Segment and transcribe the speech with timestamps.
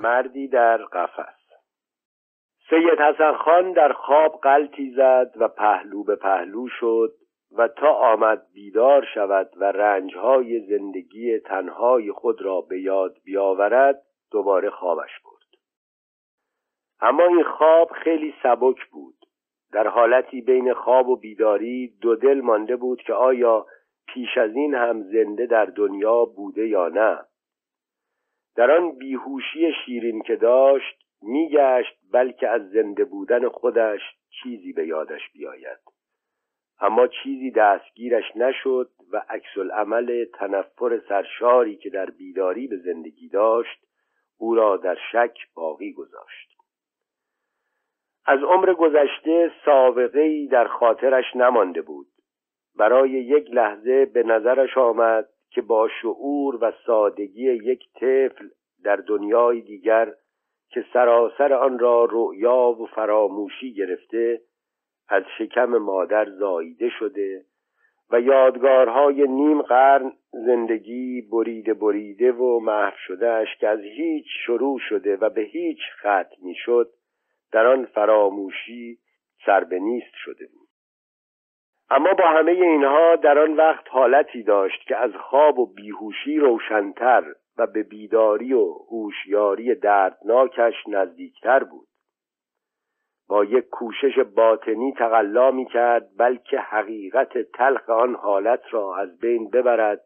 [0.00, 1.38] مردی در قفس.
[2.70, 7.12] سید حسن خان در خواب قلتی زد و پهلو به پهلو شد
[7.56, 14.70] و تا آمد بیدار شود و رنجهای زندگی تنهای خود را به یاد بیاورد دوباره
[14.70, 15.38] خوابش برد.
[17.00, 19.14] اما این خواب خیلی سبک بود.
[19.72, 23.66] در حالتی بین خواب و بیداری دو دل مانده بود که آیا
[24.06, 27.18] پیش از این هم زنده در دنیا بوده یا نه.
[28.58, 35.20] در آن بیهوشی شیرین که داشت میگشت بلکه از زنده بودن خودش چیزی به یادش
[35.32, 35.78] بیاید.
[36.80, 43.86] اما چیزی دستگیرش نشد و عکس العمل تنفر سرشاری که در بیداری به زندگی داشت
[44.38, 46.56] او را در شک باقی گذاشت.
[48.26, 52.06] از عمر گذشته سابقه ای در خاطرش نمانده بود.
[52.76, 58.48] برای یک لحظه به نظرش آمد که با شعور و سادگی یک طفل
[58.84, 60.12] در دنیای دیگر
[60.68, 64.40] که سراسر آن را رؤیا و فراموشی گرفته
[65.08, 67.44] از شکم مادر زاییده شده
[68.10, 75.16] و یادگارهای نیم قرن زندگی بریده بریده و محو شدهش که از هیچ شروع شده
[75.16, 76.90] و به هیچ ختم شد
[77.52, 78.98] در آن فراموشی
[79.46, 80.67] سربنیست شده بود.
[81.90, 87.24] اما با همه اینها در آن وقت حالتی داشت که از خواب و بیهوشی روشنتر
[87.58, 91.88] و به بیداری و هوشیاری دردناکش نزدیکتر بود.
[93.28, 99.50] با یک کوشش باطنی تقلا می کرد بلکه حقیقت تلخ آن حالت را از بین
[99.50, 100.00] ببرد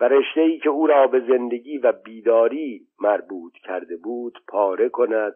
[0.00, 5.34] و رشته ای که او را به زندگی و بیداری مربوط کرده بود پاره کند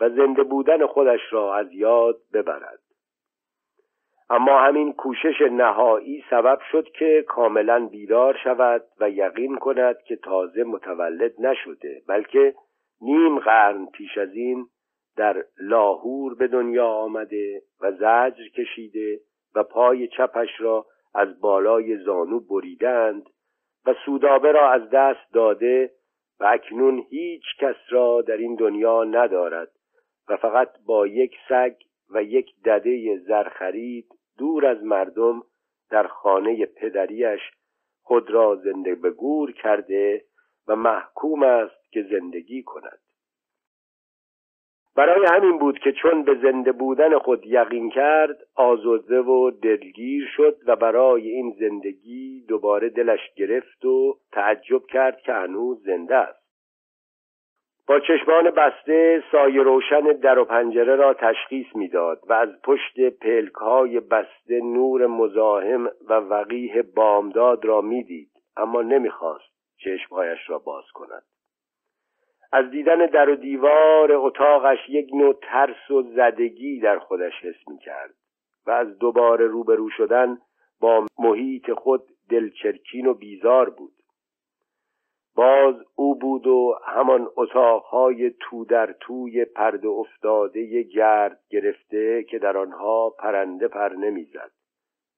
[0.00, 2.87] و زنده بودن خودش را از یاد ببرد.
[4.30, 10.64] اما همین کوشش نهایی سبب شد که کاملا بیدار شود و یقین کند که تازه
[10.64, 12.54] متولد نشده بلکه
[13.00, 14.66] نیم قرن پیش از این
[15.16, 19.20] در لاهور به دنیا آمده و زجر کشیده
[19.54, 23.22] و پای چپش را از بالای زانو بریدند
[23.86, 25.90] و سودابه را از دست داده
[26.40, 29.70] و اکنون هیچ کس را در این دنیا ندارد
[30.28, 31.74] و فقط با یک سگ
[32.10, 35.42] و یک دده زرخرید دور از مردم
[35.90, 37.40] در خانه پدریش
[38.02, 40.24] خود را زنده به گور کرده
[40.68, 42.98] و محکوم است که زندگی کند.
[44.96, 50.56] برای همین بود که چون به زنده بودن خود یقین کرد آزرده و دلگیر شد
[50.66, 56.37] و برای این زندگی دوباره دلش گرفت و تعجب کرد که هنوز زنده است.
[57.88, 63.54] با چشمان بسته سایه روشن در و پنجره را تشخیص می‌داد و از پشت پلک
[63.54, 69.52] های بسته نور مزاحم و وقیه بامداد را می‌دید اما نمی‌خواست
[69.84, 71.22] چشمهایش را باز کند.
[72.52, 77.78] از دیدن در و دیوار اتاقش یک نوع ترس و زدگی در خودش حس می
[77.78, 78.14] کرد
[78.66, 80.38] و از دوباره روبرو شدن
[80.80, 83.97] با محیط خود دلچرکین و بیزار بود.
[85.38, 92.56] باز او بود و همان اتاقهای تو در توی پرده افتاده گرد گرفته که در
[92.56, 94.50] آنها پرنده پر نمی‌زد.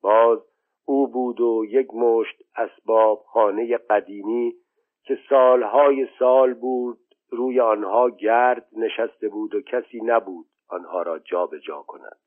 [0.03, 0.38] باز
[0.86, 4.54] او بود و یک مشت اسباب خانه قدیمی
[5.03, 6.98] که سالهای سال بود
[7.31, 12.19] روی آنها گرد نشسته بود و کسی نبود آنها را جابجا جا کند.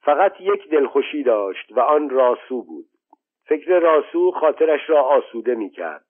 [0.00, 2.86] فقط یک دلخوشی داشت و آن راسو بود.
[3.44, 6.07] فکر راسو خاطرش را آسوده می کرد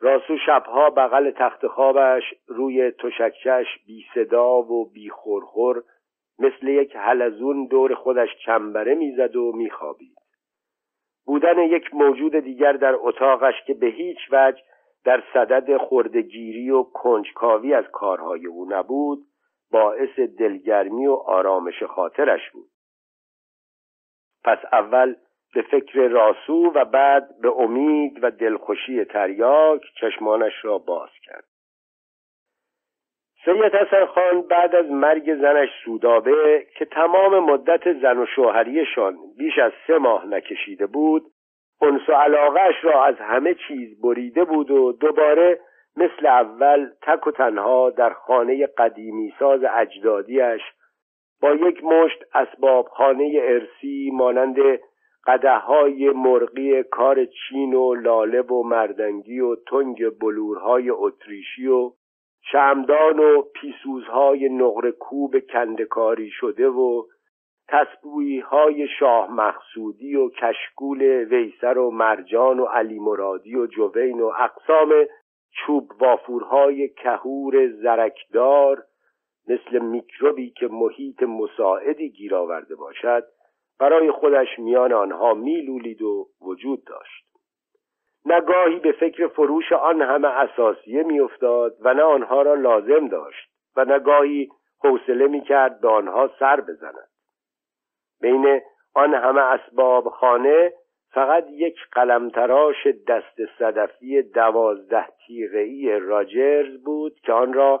[0.00, 5.82] راسو شبها بغل تخت خوابش روی تشکچش بی صدا و بی خورخور
[6.38, 10.16] مثل یک حلزون دور خودش چنبره می‌زد و میخوابید.
[11.26, 14.62] بودن یک موجود دیگر در اتاقش که به هیچ وجه
[15.04, 19.18] در صدد خردگیری و کنجکاوی از کارهای او نبود
[19.70, 22.70] باعث دلگرمی و آرامش خاطرش بود.
[24.44, 25.14] پس اول
[25.54, 31.44] به فکر راسو و بعد به امید و دلخوشی تریاک چشمانش را باز کرد.
[33.44, 39.58] سید حسن خان بعد از مرگ زنش سودابه که تمام مدت زن و شوهریشان بیش
[39.58, 41.22] از سه ماه نکشیده بود
[41.82, 45.60] انس و علاقهش را از همه چیز بریده بود و دوباره
[45.96, 50.62] مثل اول تک و تنها در خانه قدیمی ساز اجدادیش
[51.42, 54.56] با یک مشت اسباب خانه ارسی مانند
[55.26, 61.92] قده های مرغی کار چین و لاله و مردنگی و تنگ بلورهای اتریشی و
[62.42, 67.04] شمدان و پیسوزهای نقر کوب کندکاری شده و
[67.68, 74.32] تسبوی های شاه مخصودی و کشکول ویسر و مرجان و علی مرادی و جوین و
[74.38, 74.92] اقسام
[75.52, 78.82] چوب وافورهای کهور زرکدار
[79.48, 83.24] مثل میکروبی که محیط مساعدی گیر آورده باشد.
[83.80, 87.24] برای خودش میان آنها میلولید و وجود داشت.
[88.24, 93.84] نگاهی به فکر فروش آن همه اساسیه میافتاد و نه آنها را لازم داشت و
[93.84, 94.48] نگاهی
[94.80, 97.08] حوصله می‌کرد به آنها سر بزند.
[98.20, 98.60] بین
[98.94, 100.72] آن همه اسباب خانه
[101.12, 107.80] فقط یک قلمتراش دست صدفی دوازده تیغهای راجرز بود که آن را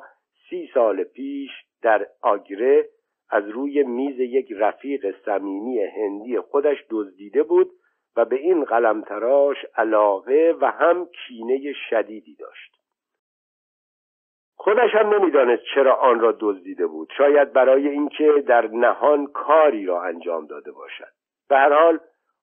[0.50, 1.50] سی سال پیش
[1.82, 2.88] در آگره
[3.30, 7.70] از روی میز یک رفیق صمیمی هندی خودش دزدیده بود
[8.16, 12.80] و به این قلمتراش علاقه و هم کینه شدیدی داشت.
[14.56, 17.12] خودش هم نمی‌دانست چرا آن را دزدیده بود.
[17.16, 21.12] شاید برای اینکه در نهان کاری را انجام داده باشد.
[21.48, 22.00] به هر حال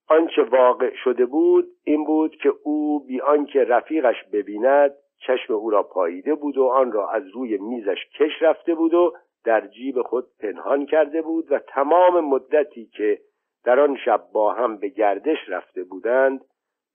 [0.10, 5.84] آنچه واقع شده بود این بود که او بی آنکه رفیقش ببیند چشم او را
[5.84, 9.14] پاییده بود و آن را از روی میزش کش رفته بود و
[9.48, 13.20] در جیب خود پنهان کرده بود و تمام مدتی که
[13.66, 16.42] در آن شب با هم به گردش رفته بودند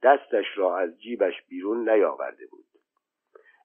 [0.02, 2.64] دستش را از جیبش بیرون نیاورده بود.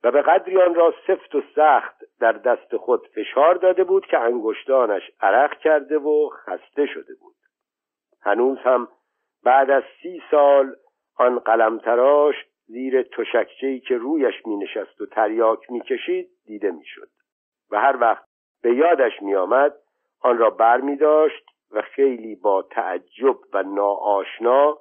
[0.04, 4.20] و به قدری آن را سفت و سخت در دست خود فشار داده بود که
[4.20, 7.36] انگشتانش عرق کرده و خسته شده بود.
[8.22, 8.88] هنوز هم
[9.44, 10.76] بعد از سی سال
[11.18, 12.36] آن قلمتراش
[12.66, 17.10] زیر تشکچهی که رویش می نشست و تریاک می کشید دیده می شد
[17.72, 18.27] و هر وقت
[18.64, 19.74] به یادش می آمد
[20.22, 24.78] آن را بر می داشت و خیلی با تعجب و ناآشنا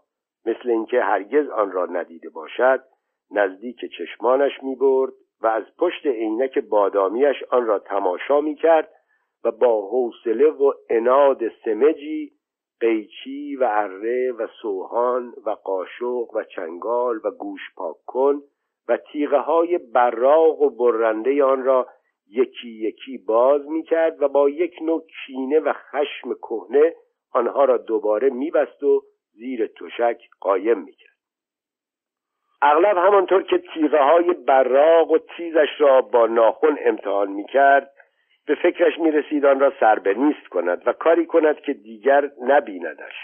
[0.47, 2.81] مثل اینکه هرگز آن را ندیده باشد
[3.31, 8.93] نزدیک چشمانش می برد و از پشت عینک بادامیش آن را تماشا می کرد
[9.45, 12.33] و با حوصله و اناد سمجی
[12.81, 18.43] قیچی و اره و سوهان و قاشق و چنگال و گوش پاک کن
[18.89, 21.87] و تیغه های براغ و برنده آن را
[22.31, 26.95] یکی یکی باز می کرد و با یک نوع کینه و خشم کهنه
[27.33, 29.03] آنها را دوباره میبست و
[29.33, 31.17] زیر تشک قایم می کرد.
[32.63, 37.93] اغلب همانطور که تیغه های براغ و تیزش را با ناخن امتحان می کرد
[38.47, 43.15] به فکرش می رسید آن را سربنیست کند و کاری کند که دیگر نبیندش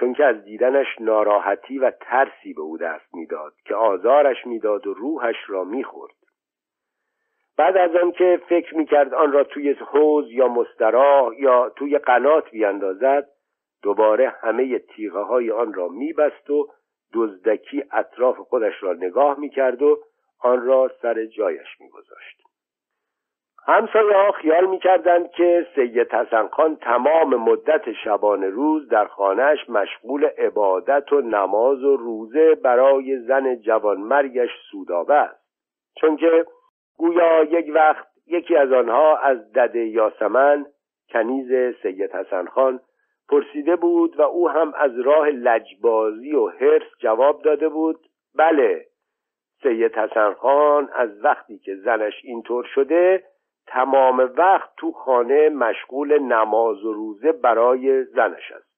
[0.00, 4.94] چون که از دیدنش ناراحتی و ترسی به او دست می‌داد که آزارش می‌داد و
[4.94, 6.14] روحش را می‌خورد
[7.58, 12.50] بعد از آن که فکر می‌کرد آن را توی حوز یا مستراح یا توی قنات
[12.50, 13.28] بیاندازد
[13.82, 16.68] دوباره همه تیغه های آن را میبست و
[17.14, 19.98] دزدکی اطراف خودش را نگاه می‌کرد و
[20.40, 22.38] آن را سر جایش میگذاشت.
[23.66, 30.24] همسایه ها خیال می‌کردند که سید حسن خان تمام مدت شبانه روز در خانهش مشغول
[30.38, 35.48] عبادت و نماز و روزه برای زن جوانمرگش سودابه است.
[36.00, 36.46] چون که
[36.98, 40.66] گویا یک وقت یکی از آنها از دده یاسمن
[41.10, 42.80] کنیز سید حسن خان
[43.28, 48.00] پرسیده بود و او هم از راه لجبازی و حرس جواب داده بود.
[48.34, 48.84] بله
[49.62, 53.24] سید حسن خان از وقتی که زنش اینطور شده
[53.66, 58.68] تمام وقت تو خانه مشغول نماز و روزه برای زنش است.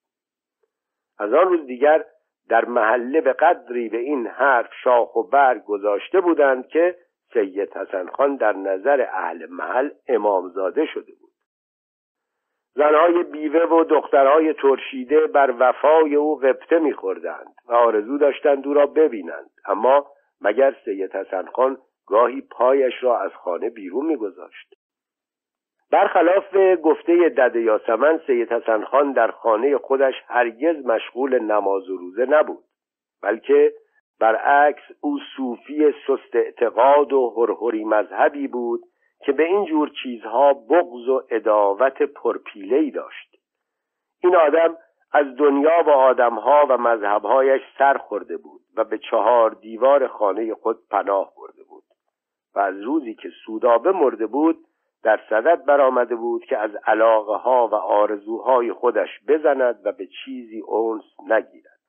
[1.18, 2.04] از آن روز دیگر
[2.48, 6.96] در محله به قدری به این حرف شاخ و برگ گذاشته بودند که
[7.32, 11.30] سید حسن خان در نظر اهل محل امامزاده شده بود.
[12.74, 18.86] زنهای بیوه و دخترهای ترشیده بر وفای او قبطه میخوردند و آرزو داشتند او را
[18.86, 19.50] ببینند.
[19.66, 20.06] اما
[20.40, 24.74] مگر سید حسن خان گاهی پایش را از خانه بیرون میگذاشت؟
[25.90, 32.26] برخلاف گفته دد یاسمن سید حسن خان در خانه خودش هرگز مشغول نماز و روزه
[32.26, 32.64] نبود
[33.22, 33.72] بلکه
[34.20, 38.80] برعکس او صوفی سست اعتقاد و هرهری مذهبی بود
[39.24, 43.36] که به این جور چیزها بغض و اداوت پرپیلهی داشت.
[44.22, 44.76] این آدم
[45.12, 50.76] از دنیا و آدمها و مذهبهایش سر خورده بود و به چهار دیوار خانه خود
[50.90, 51.84] پناه برده بود
[52.54, 54.58] و از روزی که سودابه مرده بود
[55.02, 60.60] در صدد برآمده بود که از علاقه ها و آرزوهای خودش بزند و به چیزی
[60.60, 61.80] اونس نگیرد.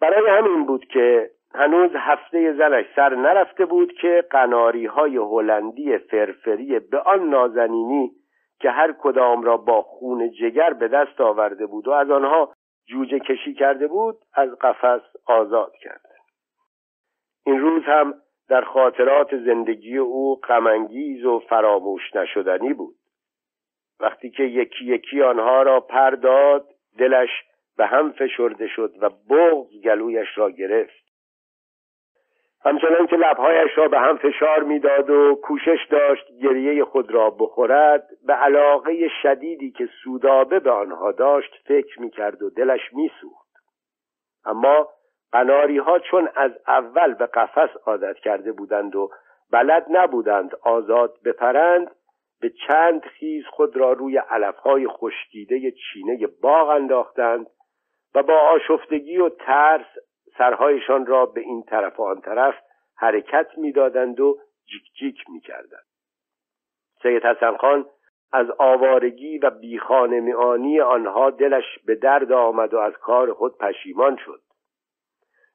[0.00, 6.78] برای همین بود که هنوز هفته زنش سر نرفته بود که قناری های هلندی فرفری
[6.78, 8.10] به آن نازنینی
[8.60, 12.52] که هر کدام را با خون جگر به دست آورده بود و از آنها
[12.86, 16.00] جوجه کشی کرده بود از قفس آزاد کرد
[17.46, 18.14] این روز هم
[18.48, 22.94] در خاطرات زندگی او غمانگیز و فراموش نشدنی بود.
[24.00, 27.28] وقتی که یکی یکی آنها را پرداد دلش
[27.76, 31.07] به هم فشرده شد و بغض گلویش را گرفت.
[32.64, 38.08] همچنان که لبهایش را به هم فشار می‌داد و کوشش داشت گریه خود را بخورد
[38.26, 43.48] به علاقه شدیدی که سودابه به آنها داشت فکر می‌کرد و دلش میسوخت.
[44.44, 44.88] اما
[45.32, 49.10] قناری ها چون از اول به قفس عادت کرده بودند و
[49.52, 51.90] بلد نبودند آزاد بپرند
[52.40, 57.46] به چند خیز خود را روی علفهای خشکیده چینه باغ انداختند
[58.14, 59.86] و با آشفتگی و ترس
[60.38, 62.54] سرهایشان را به این طرف و آن طرف
[62.96, 65.86] حرکت می‌دادند و جیک جیک می‌کردند.
[67.02, 67.86] سید حسن خان
[68.32, 74.16] از آوارگی و بیخانه میانی آنها دلش به درد آمد و از کار خود پشیمان
[74.24, 74.40] شد.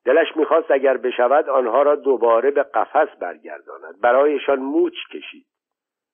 [0.06, 4.02] دلش می‌خواست اگر بشود آنها را دوباره به قفس برگرداند.
[4.02, 5.46] برایشان موچ کشید.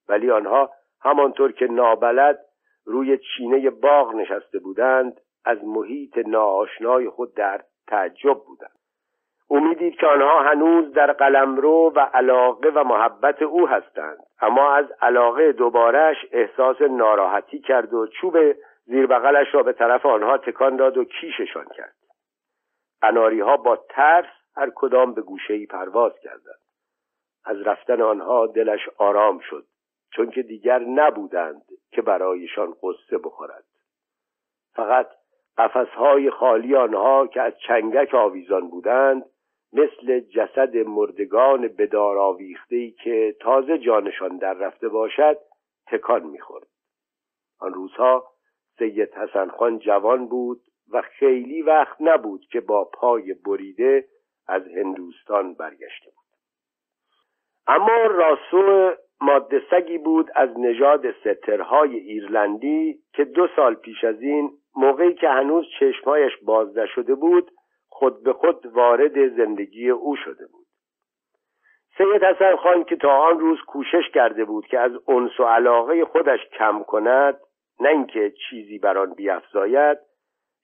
[0.09, 0.71] ولی آنها
[1.01, 2.39] همانطور که نابلد
[2.85, 8.79] روی چینه باغ نشسته بودند از محیط ناآشنای خود در تعجب بودند.
[9.47, 14.17] او که آنها هنوز در قلمرو و علاقه و محبت او هستند.
[14.41, 18.37] اما از علاقه دوبارهش احساس ناراحتی کرد و چوب
[18.85, 21.95] زیر بغلش را به طرف آنها تکان داد و کیششان کرد.
[23.01, 26.59] قناری ها با ترس هر کدام به گوشه ای پرواز کردند.
[27.45, 29.65] از رفتن آنها دلش آرام شد
[30.11, 33.65] چون که دیگر نبودند که برایشان قصه بخورد
[34.73, 35.07] فقط
[35.59, 39.25] قفسهای خالی آنها که از چنگک آویزان بودند
[39.73, 45.37] مثل جسد مردگان بدار آویخته که تازه جانشان در رفته باشد
[45.87, 46.67] تکان می‌خورد.
[47.59, 48.23] آن روزها
[48.77, 50.61] سید حسن خان جوان بود
[50.91, 54.05] و خیلی وقت نبود که با پای بریده
[54.47, 56.25] از هندوستان برگشته بود.
[57.67, 64.51] اما راسو ماده سگی بود از نژاد سترهای ایرلندی که دو سال پیش از این
[64.75, 67.51] موقعی که هنوز چشمایش باز نشده بود
[67.89, 70.65] خود به خود وارد زندگی او شده بود.
[71.97, 76.05] سید حسن خان که تا آن روز کوشش کرده بود که از انس و علاقه
[76.05, 77.39] خودش کم کند
[77.79, 79.97] نه اینکه چیزی بر آن بیافزاید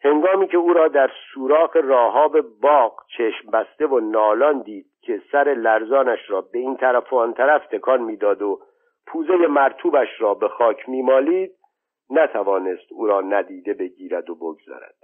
[0.03, 5.53] هنگامی که او را در سوراخ راهاب باغ چشم بسته و نالان دید که سر
[5.53, 8.59] لرزانش را به این طرف و آن طرف تکان می‌داد و
[9.07, 11.51] پوزه مرتوبش را به خاک میمالید
[12.09, 14.95] نتوانست او را ندیده بگیرد و بگذارد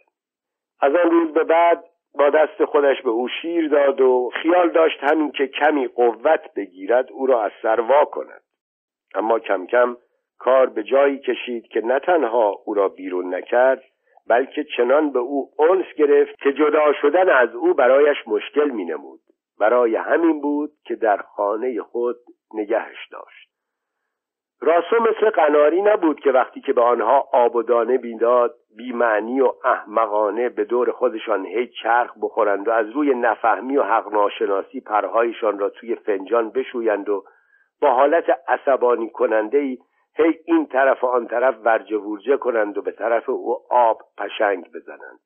[0.82, 5.04] از آن روز به بعد با دست خودش به او شیر داد و خیال داشت
[5.04, 8.42] همین که کمی قوت بگیرد او را از سر وا کند.
[9.16, 9.98] اما کم کم
[10.40, 13.84] کار به جایی کشید که نه تنها او را بیرون نکرد
[14.28, 19.20] بلکه چنان به او انس گرفت که جدا شدن از او برایش مشکل می نمود
[19.60, 22.16] برای همین بود که در خانه خود
[22.54, 23.51] نگهش داشت.
[24.64, 29.54] راسو مثل قناری نبود که وقتی که به آنها آب و دانه بیداد بیمعنی و
[29.66, 35.60] احمقانه به دور خودشان هی چرخ بخورند و از روی نفهمی و حق ناشناسی پرهایشان
[35.60, 37.24] را توی فنجان بشویند و
[37.82, 39.78] با حالت عصبانی کننده ای
[40.16, 44.72] هی این طرف و آن طرف ورجه ورجه کنند و به طرف او آب پشنگ
[44.74, 45.20] بزنند.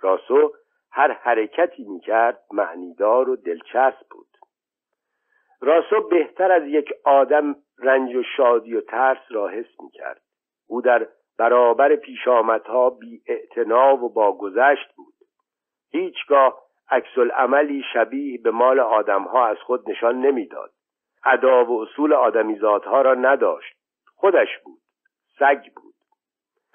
[0.00, 0.52] راسو
[0.92, 4.29] هر حرکتی می‌کرد معنیدار و دلچسب بود.
[5.62, 10.20] راسو بهتر از یک آدم رنج و شادی و ترس را حس می‌کرد.
[10.68, 11.06] او در
[11.38, 13.22] برابر پیشامدها بی
[13.76, 15.14] و با گذشت بود.
[15.92, 20.70] هیچگاه عکس عملی شبیه به مال آدمها از خود نشان نمی‌داد.
[21.24, 23.76] ادا و اصول آدمیزادها را نداشت.
[24.16, 24.80] خودش بود.
[25.38, 25.94] سگ بود.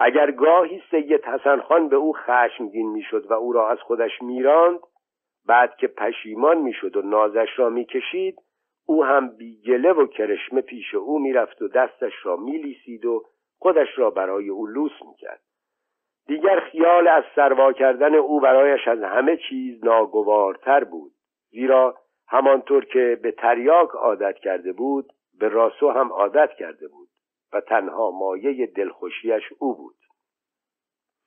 [0.00, 4.80] اگر گاهی سید حسن خان به او خشمگین می‌شد و او را از خودش میراند
[5.46, 8.38] بعد که پشیمان می‌شد و نازش را می‌کشید
[8.86, 13.24] او هم بیگله و کرشمه پیش او می‌رفت و دستش را میلیسید و
[13.58, 15.40] خودش را برای او لوس می‌کرد.
[16.26, 21.12] دیگر خیال از سروا کردن او برایش از همه چیز ناگوارتر بود
[21.50, 27.08] زیرا همانطور که به تریاک عادت کرده بود به راسو هم عادت کرده بود
[27.52, 29.96] و تنها مایه دلخوشیش او بود.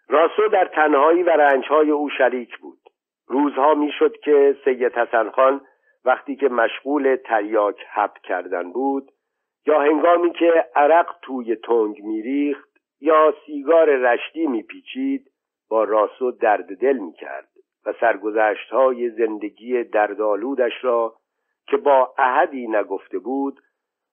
[0.08, 2.80] راسو در تنهایی و رنجهای او شریک بود.
[3.28, 5.62] روزها می‌شد که سید حسن خان
[6.06, 9.12] وقتی که مشغول تریاک حب کردن بود
[9.66, 12.70] یا هنگامی که عرق توی تنگ میریخت
[13.02, 15.32] یا سیگار رشتی میپیچید
[15.70, 17.50] با راسو درد دل می‌کرد
[17.86, 21.16] و سرگذشت های زندگی دردآلودش را
[21.68, 23.60] که با احدی نگفته بود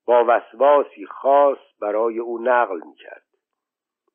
[0.07, 3.23] با وسواسی خاص برای او نقل می‌کرد.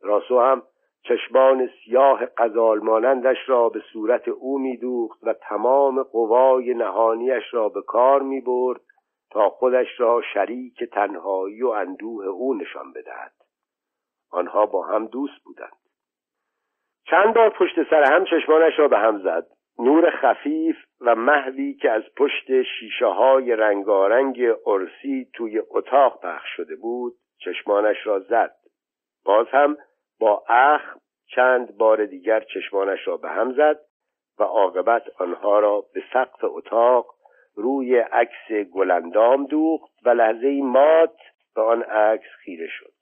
[0.02, 0.64] راسو هم
[1.04, 7.82] چشمان سیاه قزال مانندش را به صورت او میدوخت و تمام قوای نهانیش را به
[7.82, 8.82] کار می‌برد
[9.32, 13.34] تا خودش را شریک تنهایی و اندوه او نشان بدهد.
[14.32, 15.78] آنها با هم دوست بودند.
[17.06, 19.48] چند بار پشت سر هم چشمانش را به هم زد.
[19.80, 26.76] نور خفیف و محوی که از پشت شیشه های رنگارنگ ارسی توی اتاق پخش شده
[26.76, 28.56] بود چشمانش را زد.
[29.26, 29.78] باز هم
[30.22, 30.82] با اخ
[31.36, 33.80] چند بار دیگر چشمانش را به هم زد
[34.40, 37.16] و عاقبت آنها را به سقف اتاق
[37.56, 41.18] روی عکس گلندام دوخت و لحظه مات
[41.56, 42.94] به آن عکس خیره شد.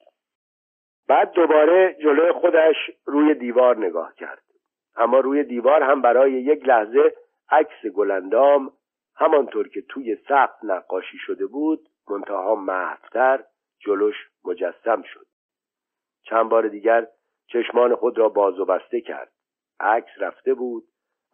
[1.07, 4.43] بعد دوباره جلوی خودش روی دیوار نگاه کرد.
[4.95, 7.13] اما روی دیوار هم برای یک لحظه
[7.51, 8.71] عکس گلندام
[9.15, 13.43] همانطور که توی سقف نقاشی شده بود منتها محفتر
[13.79, 15.28] جلوش مجسم شد.
[16.29, 17.07] چند بار دیگر
[17.47, 19.31] چشمان خود را باز و بسته کرد.
[19.79, 20.83] عکس رفته بود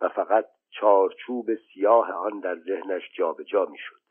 [0.02, 4.02] و فقط چارچوب سیاه آن در ذهنش جابجا می‌شد.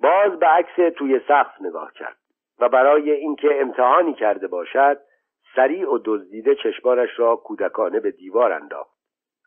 [0.00, 2.18] باز به عکس توی سقف نگاه کرد
[2.58, 5.00] و برای اینکه امتحانی کرده باشد
[5.56, 8.98] سریع و دزدیده چشمانش را کودکانه به دیوار انداخت.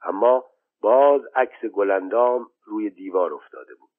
[0.03, 0.45] اما
[0.81, 3.89] باز عکس گلندام روی دیوار افتاده بود.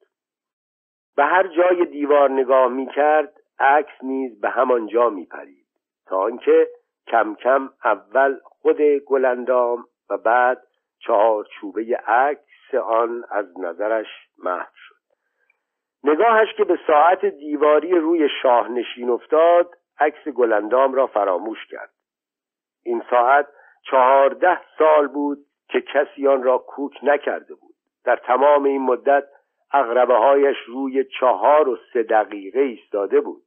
[1.17, 5.62] به هر جای دیوار نگاه می کرد عکس نیز به همان جا می پرید
[6.13, 6.69] تا آنکه
[7.07, 10.63] کم کم اول خود گلندام و بعد
[10.99, 14.07] چهارچوبه عکس آن از نظرش
[14.39, 14.95] محو شد.
[16.05, 21.93] نگاهش که به ساعت دیواری روی شاهنشین افتاد عکس گلندام را فراموش کرد.
[22.85, 23.47] این ساعت
[23.91, 25.39] چهارده سال بود
[25.69, 27.75] که کسی آن را کوک نکرده بود.
[28.05, 29.25] در تمام این مدت
[29.73, 33.43] اغربه هایش روی چهار و سه دقیقه ایستاده بود.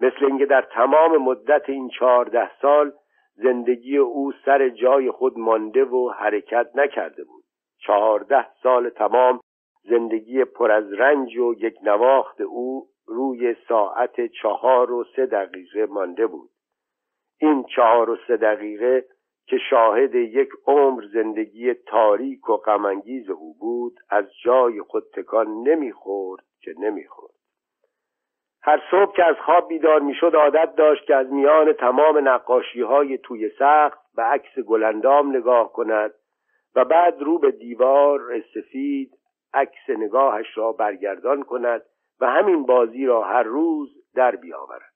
[0.00, 2.92] مثل اینکه در تمام مدت این چهارده سال
[3.34, 7.44] زندگی او سر جای خود مانده و حرکت نکرده بود.
[7.78, 9.40] چهارده سال تمام
[9.82, 16.26] زندگی پر از رنج و یک نواخت او روی ساعت چهار و سه دقیقه مانده
[16.26, 16.50] بود.
[17.40, 19.04] این چهار و سه دقیقه
[19.46, 26.44] که شاهد یک عمر زندگی تاریک و غمانگیز او بود از جای خود تکان نمی‌خورد
[26.60, 27.33] که نمی‌خورد.
[28.66, 33.18] هر صبح که از خواب بیدار می‌شد عادت داشت که از میان تمام نقاشی های
[33.18, 36.10] توی سقف به عکس گلندام نگاه کند
[36.74, 38.20] و بعد رو به دیوار
[38.54, 39.10] سفید
[39.54, 41.82] عکس نگاهش را برگردان کند
[42.20, 44.94] و همین بازی را هر روز در بیاورد.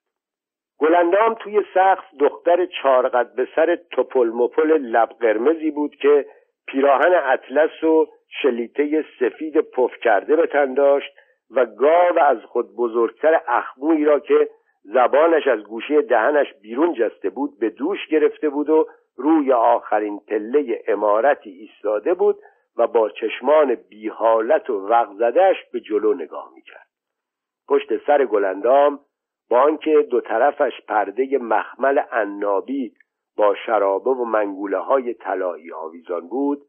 [0.78, 6.26] گلندام توی سقف دختر چارقد به سر توپل مپل لب قرمزی بود که
[6.66, 8.06] پیراهن اطلس و
[8.42, 11.12] شلیته سفید پف کرده به تن داشت
[11.50, 14.48] و گاو از خود بزرگتر اخمویی را که
[14.82, 20.82] زبانش از گوشه دهنش بیرون جسته بود به دوش گرفته بود و روی آخرین پله
[20.88, 22.36] امارتی ایستاده بود
[22.76, 26.88] و با چشمان بیحالت و وقزدهش به جلو نگاه می‌کرد.
[27.68, 29.00] پشت سر گلندام
[29.50, 32.92] با آنکه دو طرفش پرده مخمل عنابی
[33.36, 36.62] با شرابه و منگوله های طلایی آویزان بود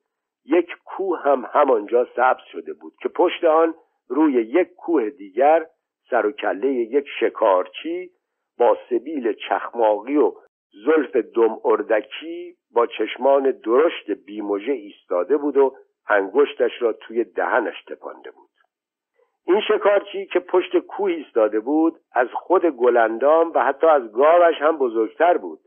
[0.45, 3.73] یک کوه هم همانجا سبز شده بود که پشت آن
[4.09, 5.65] روی یک کوه دیگر
[6.09, 8.11] سر و کله یک شکارچی
[8.57, 10.33] با سبیل چخماقی و
[10.85, 15.75] زلف دم اردکی با چشمان درشت بیموژه ایستاده بود و
[16.09, 18.49] انگشتش را توی دهنش تپانده بود.
[19.45, 24.77] این شکارچی که پشت کوه ایستاده بود از خود گلندام و حتی از گاوش هم
[24.77, 25.59] بزرگتر بود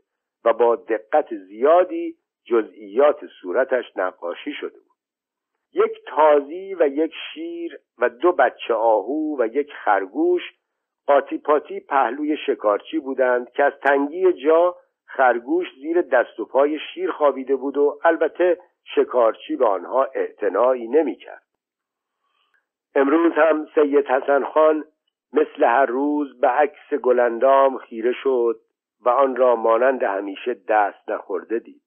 [0.45, 4.82] و با دقت زیادی جزئیات صورتش نقاشی شده
[5.73, 10.41] یک تازی و یک شیر و دو بچه آهو و یک خرگوش
[11.07, 17.11] قاطی پاتی پهلوی شکارچی بودند که از تنگی جا خرگوش زیر دست و پای شیر
[17.11, 18.57] خوابیده بود و البته
[18.95, 21.43] شکارچی به آنها اعتنایی نمی‌کرد.
[22.95, 24.85] امروز هم سید حسن خان
[25.33, 28.59] مثل هر روز به عکس گلندام خیره شد
[29.01, 31.81] و آن را مانند همیشه دست نخورده دید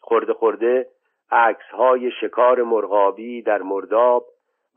[0.00, 0.86] خورده خورده
[1.30, 4.24] عکس های شکار مرغابی در مرداب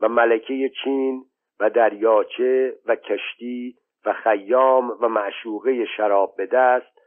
[0.00, 1.24] و ملکه چین
[1.60, 3.74] و دریاچه و کشتی
[4.06, 6.98] و خیام و معشوقه شراب به دست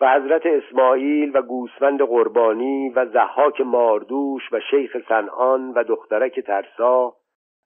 [0.00, 7.14] و حضرت اسماعیل و گوسفند قربانی و زحاک ماردوش و شیخ سنان و دخترک ترسا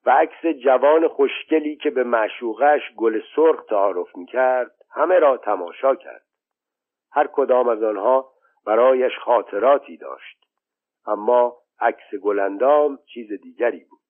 [0.06, 6.22] و عکس جوان خوشگلی که به معشوقش گل سرخ تعارف می‌کرد همه را تماشا کرد.
[7.12, 8.28] هر کدام از آنها
[8.66, 10.38] برایش خاطراتی داشت.
[11.06, 14.00] اما عکس گلندام چیز دیگری بود.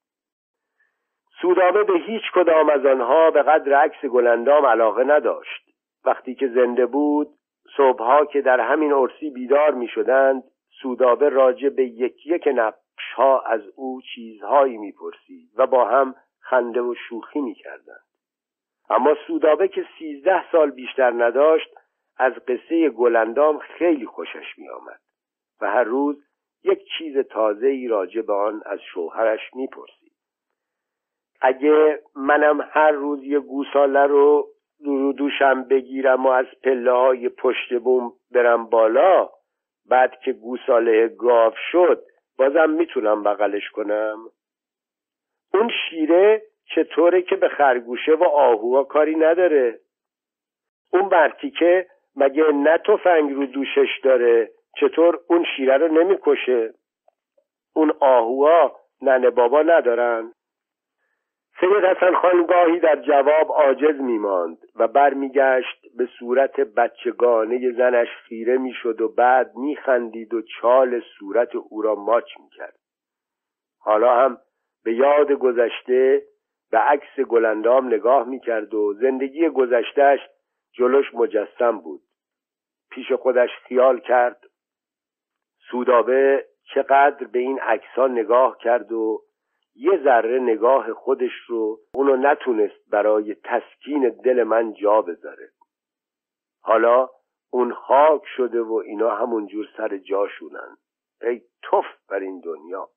[1.41, 5.63] سودابه به هیچ کدام از آنها به قدر عکس گلندام علاقه نداشت.
[6.05, 7.29] وقتی که زنده بود
[7.77, 10.43] صبحها که در همین عرسی بیدار می شدند
[10.83, 12.49] سودابه راجع به یک یک
[13.17, 18.07] ها از او چیزهایی می‌پرسید و با هم خنده و شوخی می‌کردند.
[18.91, 21.69] اما سودابه که سیزده سال بیشتر نداشت
[22.17, 25.01] از قصه گلندام خیلی خوشش میآمد
[25.61, 26.25] و هر روز
[26.65, 30.13] یک چیز تازه ای راجع به آن از شوهرش می‌پرسید
[31.41, 34.49] اگه منم هر روز یه گوساله رو
[34.85, 39.29] رو دوشم بگیرم و از پله های پشت بوم برم بالا
[39.89, 42.03] بعد که گوساله گاو شد
[42.39, 44.19] بازم می‌تونم بغلش کنم؟
[45.55, 46.43] اون شیره
[46.75, 49.79] چطوره که به خرگوشه و آهوها کاری نداره؟
[50.93, 56.75] اون برتیکه مگه نه تفنگ رو دوشش داره چطور اون شیره رو نمی‌کشه؟
[57.75, 60.33] اون آهوها ننه بابا ندارن؟
[61.61, 68.59] سید حسن خان گاهی در جواب عاجز میماند و برمیگشت به صورت بچگانه زنش خیره
[68.59, 72.79] می‌شد و بعد میخندید و چال صورت او را ماچ می‌کرد.
[73.79, 74.39] حالا هم
[74.85, 76.23] به یاد گذشته
[76.71, 80.21] به عکس گلندام نگاه می‌کرد و زندگی گذشتهش
[80.73, 82.01] جلوش مجسم بود.
[82.91, 84.45] پیش خودش خیال کرد
[85.71, 89.23] سودابه چقدر به این عکسها نگاه کرد و
[89.75, 95.49] یه ذره نگاه خودش رو اونو نتونست برای تسکین دل من جا بذاره.
[96.63, 97.09] حالا
[97.51, 100.77] اون خاک شده و اینا همونجور سر جاشونن.
[101.23, 102.89] ای توف بر این دنیا.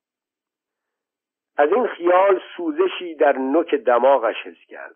[1.58, 4.96] از این خیال سوزشی در نوک دماغش حس کرد.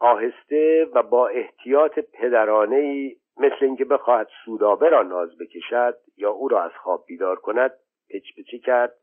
[0.00, 6.62] آهسته و با احتیاط پدرانه مثل اینکه بخواهد سودابه را ناز بکشد یا او را
[6.62, 7.72] از خواب بیدار کند
[8.10, 8.94] پچ کرد.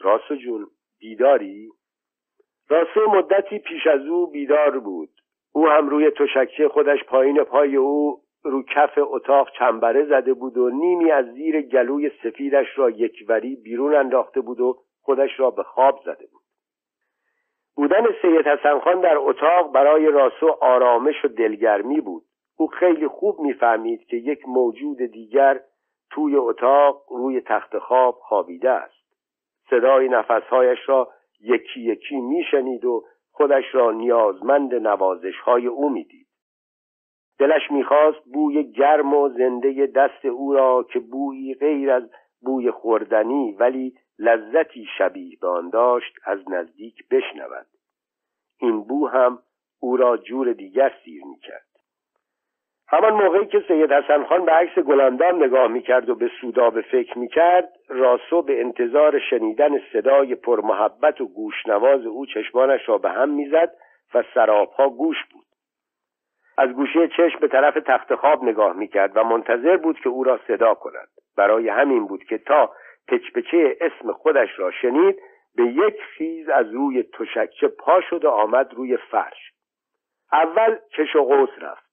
[0.00, 0.66] راسو جون
[1.00, 1.68] بیداری؟
[2.68, 5.10] راسو مدتی پیش از او بیدار بود.
[5.52, 10.70] او هم روی تشکچه خودش پایین پای او رو کف اتاق چنبره زده بود و
[10.70, 16.00] نیمی از زیر گلوی سفیدش را یکوری بیرون انداخته بود و خودش را به خواب
[16.04, 16.42] زده بود.
[17.76, 22.27] بودن سید حسن خان در اتاق برای راسو آرامش و دلگرمی بود.
[22.60, 25.60] او خیلی خوب می‌فهمید که یک موجود دیگر
[26.10, 29.14] توی اتاق روی تخت خواب خوابیده است.
[29.70, 31.08] صدای نفسهایش را
[31.40, 36.26] یکی یکی میشنید و خودش را نیازمند نوازش های او می‌دید.
[37.38, 42.10] دلش می‌خواست بوی گرم و زنده دست او را که بویی غیر از
[42.42, 47.66] بوی خوردنی ولی لذتی شبیه به آن داشت از نزدیک بشنود.
[48.60, 49.38] این بو هم
[49.80, 51.67] او را جور دیگر سیر می‌کرد.
[52.90, 57.18] همان موقعی که سید حسن خان به عکس گلندام نگاه می‌کرد و به سودابه فکر
[57.18, 63.72] می‌کرد راسو به انتظار شنیدن صدای پرمحبت و گوشنواز او چشمانش را به هم می‌زد
[64.14, 65.44] و سراپا گوش بود.
[66.58, 70.40] از گوشه چشم به طرف تخت خواب نگاه می‌کرد و منتظر بود که او را
[70.46, 71.08] صدا کند.
[71.36, 72.70] برای همین بود که تا
[73.08, 75.16] پچپچه اسم خودش را شنید
[75.56, 79.52] به یک خیز از روی تشکچه پا شد و آمد روی فرش.
[80.32, 81.87] اول کش و قوس رفت.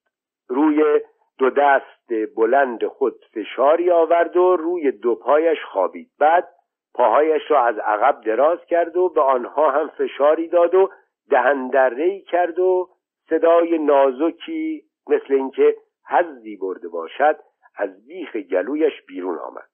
[0.47, 1.01] روی
[1.37, 6.11] دو دست بلند خود فشاری آورد و روی دو پایش خوابید.
[6.19, 6.47] بعد
[6.93, 10.89] پاهایش را از عقب دراز کرد و به آنها هم فشاری داد و
[11.29, 12.89] دهندرهی کرد و
[13.29, 15.75] صدای نازکی مثل اینکه
[16.09, 17.39] حزی برده باشد
[17.77, 19.69] از بیخ گلویش بیرون آمد.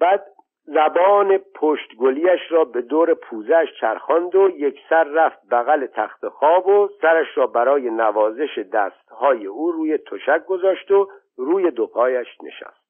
[0.00, 0.26] بعد
[0.66, 6.88] زبان پشتگلیش را به دور پوزش چرخاند و یک سر رفت بغل تخت خواب و
[7.00, 12.86] سرش را برای نوازش دستهای او روی تشک گذاشت و روی دو پایش نشست.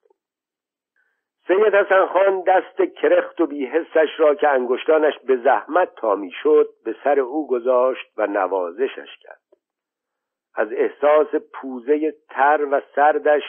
[1.46, 6.96] سید حسن خان دست کرخت و بیحسش را که انگشتانش به زحمت تا شد به
[7.04, 9.40] سر او گذاشت و نوازشش کرد.
[10.54, 13.42] از احساس پوزه تر و سردش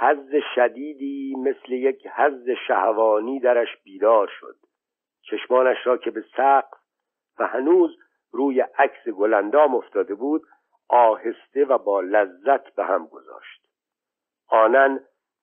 [0.00, 4.56] حز شدیدی مثل یک حز شهوانی درش بیدار شد.
[5.22, 6.78] چشمانش را که به سقف
[7.38, 7.96] و هنوز
[8.32, 10.42] روی عکس گلندام افتاده بود
[10.88, 13.66] آهسته و با لذت به هم گذاشت.
[14.48, 15.00] آنن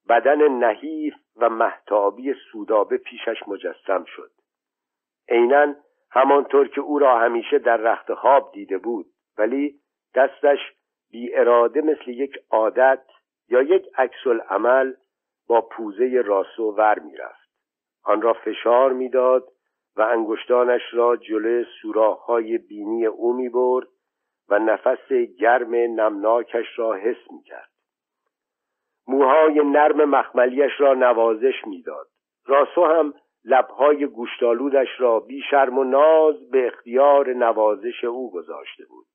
[0.10, 4.32] بدن نحیف و محتابی سودابه پیشش مجسم شد.
[5.30, 5.76] عینا
[6.12, 9.06] همانطور که او را همیشه در رخت خواب دیده بود
[9.38, 9.80] ولی
[10.16, 10.60] دستش
[11.12, 13.04] بی اراده مثل یک عادت
[13.50, 14.94] یا یک عکس عمل
[15.48, 17.50] با پوزه راسو ور می‌رفت
[18.04, 19.48] آن را فشار می‌داد
[19.96, 23.88] و انگشتانش را جلوی سوراخ‌های بینی او می برد
[24.50, 27.70] و نفس گرم نمناکش را حس می کرد.
[29.08, 32.08] موهای نرم مخملیش را نوازش می‌داد.
[32.46, 33.14] راسو هم
[33.46, 39.06] لبهای گوشتالودش را بی شرم و ناز به اختیار نوازش او گذاشته بود.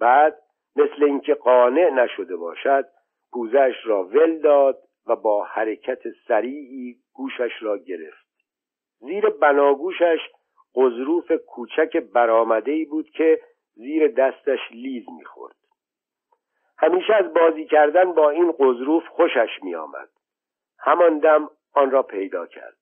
[0.00, 0.38] بعد
[0.76, 2.84] مثل اینکه قانع نشده باشد
[3.32, 8.26] پوزش را ول داد و با حرکت سریعی گوشش را گرفت.
[8.98, 10.18] زیر بناگوشش
[10.74, 13.40] قضروف کوچک برآمده بود که
[13.74, 15.56] زیر دستش لیز می‌خورد.
[16.78, 20.08] همیشه از بازی کردن با این قضروف خوشش میآمد.
[20.78, 22.76] همان دم آن را پیدا کرد.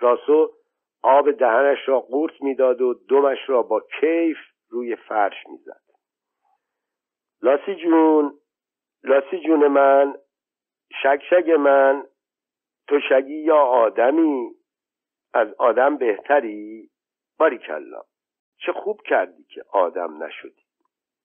[0.00, 0.52] راسو
[1.02, 4.38] آب دهنش را قورت می‌داد و دمش را با کیف
[4.68, 5.80] روی فرش می‌زد.
[7.42, 8.34] لاسی جون
[9.04, 10.14] لاسی جون من
[11.02, 12.04] شگ من
[12.88, 14.50] تو شگی یا آدمی؟
[15.34, 16.90] از آدم بهتری؟
[17.38, 18.02] باریکلا
[18.56, 20.62] چه خوب کردی که آدم نشدی.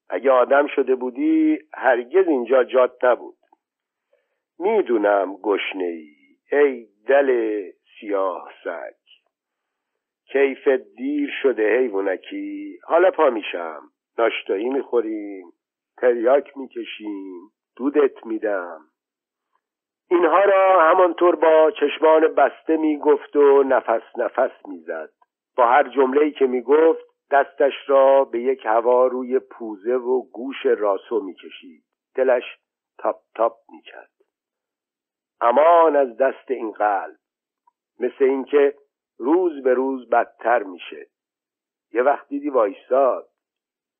[0.10, 3.38] اگه آدم شده بودی هرگز اینجا جات نبود.
[4.60, 6.16] می‌دونم گشنه ای
[6.52, 7.62] ای دل
[8.00, 8.96] سیاه سگ.
[10.26, 12.80] کیف دیر شده حیوانکی.
[12.84, 13.82] حالا پا میشم.
[14.18, 15.52] ناشتایی می‌خوریم.
[15.98, 17.52] تریاک می‌کشیم.
[17.76, 18.82] دودت میدم.
[20.10, 25.10] اینها را همانطور با چشمان بسته می‌گفت و نفس نفس می‌زد.
[25.56, 31.20] با هر جمله‌ای که می‌گفت دستش را به یک هوا روی پوزه و گوش راسو
[31.20, 31.84] می‌کشید.
[32.16, 32.44] دلش
[32.98, 34.12] تاپ تاپ می‌کرد.
[35.42, 37.16] امان از دست این قلب.
[38.00, 38.76] مثل اینکه
[39.18, 41.08] روز به روز بدتر میشه.
[41.94, 43.30] یه وقت دیدی وایستاد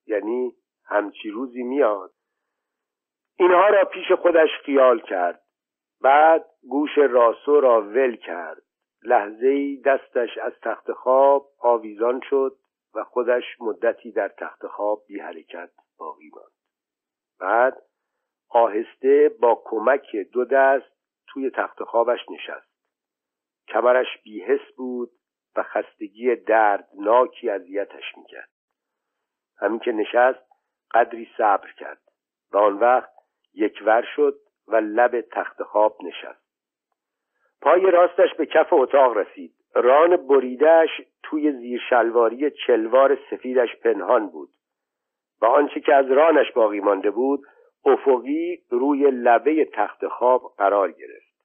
[0.08, 0.54] یعنی
[0.86, 2.12] همچی روزی میاد.
[3.38, 5.42] اینها را پیش خودش خیال کرد.
[6.02, 8.62] بعد گوش راسو را ول کرد.
[9.04, 12.58] لحظه دستش از تخت خواب آویزان شد
[12.96, 16.52] و خودش مدتی در تخت خواب بی حرکت باقی ماند.
[17.40, 17.82] بعد
[18.50, 20.96] آهسته با کمک دو دست
[21.28, 22.76] توی تخت خوابش نشست.
[23.68, 25.12] کمرش بیهس بود
[25.56, 28.50] و خستگی دردناکی اذیتش می‌کرد.
[29.58, 30.46] همین که نشست
[30.94, 32.02] قدری صبر کرد
[32.52, 33.15] و آن وقت
[33.56, 34.36] یکور شد
[34.68, 36.46] و لب تخت خواب نشست.
[37.62, 39.54] پای راستش به کف اتاق رسید.
[39.76, 40.90] ران بریدهش
[41.24, 44.50] توی زیر شلواری چلوار سفیدش پنهان بود.
[45.42, 47.42] و آنچه که از رانش باقی مانده بود
[47.86, 51.36] افقی روی لبه تخت خواب قرار گرفت.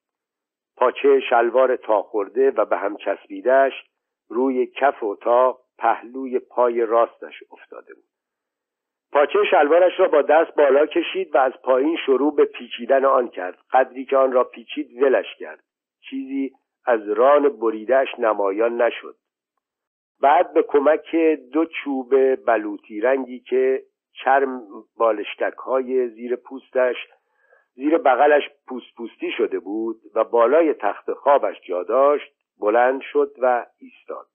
[0.76, 3.72] پاچه شلوار تا خورده و به هم چسبیدهش
[4.28, 8.09] روی کف اتاق پهلوی پای راستش افتاده بود.
[9.12, 13.58] پاچه شلوارش را با دست بالا کشید و از پایین شروع به پیچیدن آن کرد.
[13.72, 15.60] قدری که آن را پیچید ولش کرد.
[16.10, 16.52] چیزی
[16.86, 19.16] از ران بریدهش نمایان نشد.
[20.20, 21.16] بعد به کمک
[21.52, 24.62] دو چوب بلوطی رنگی که چرم
[24.96, 26.96] بالشتک های زیر پوستش
[27.74, 33.66] زیر بغلش پوست پوستی شده بود و بالای تخت خوابش جا داشت بلند شد و
[33.78, 34.29] ایستاد.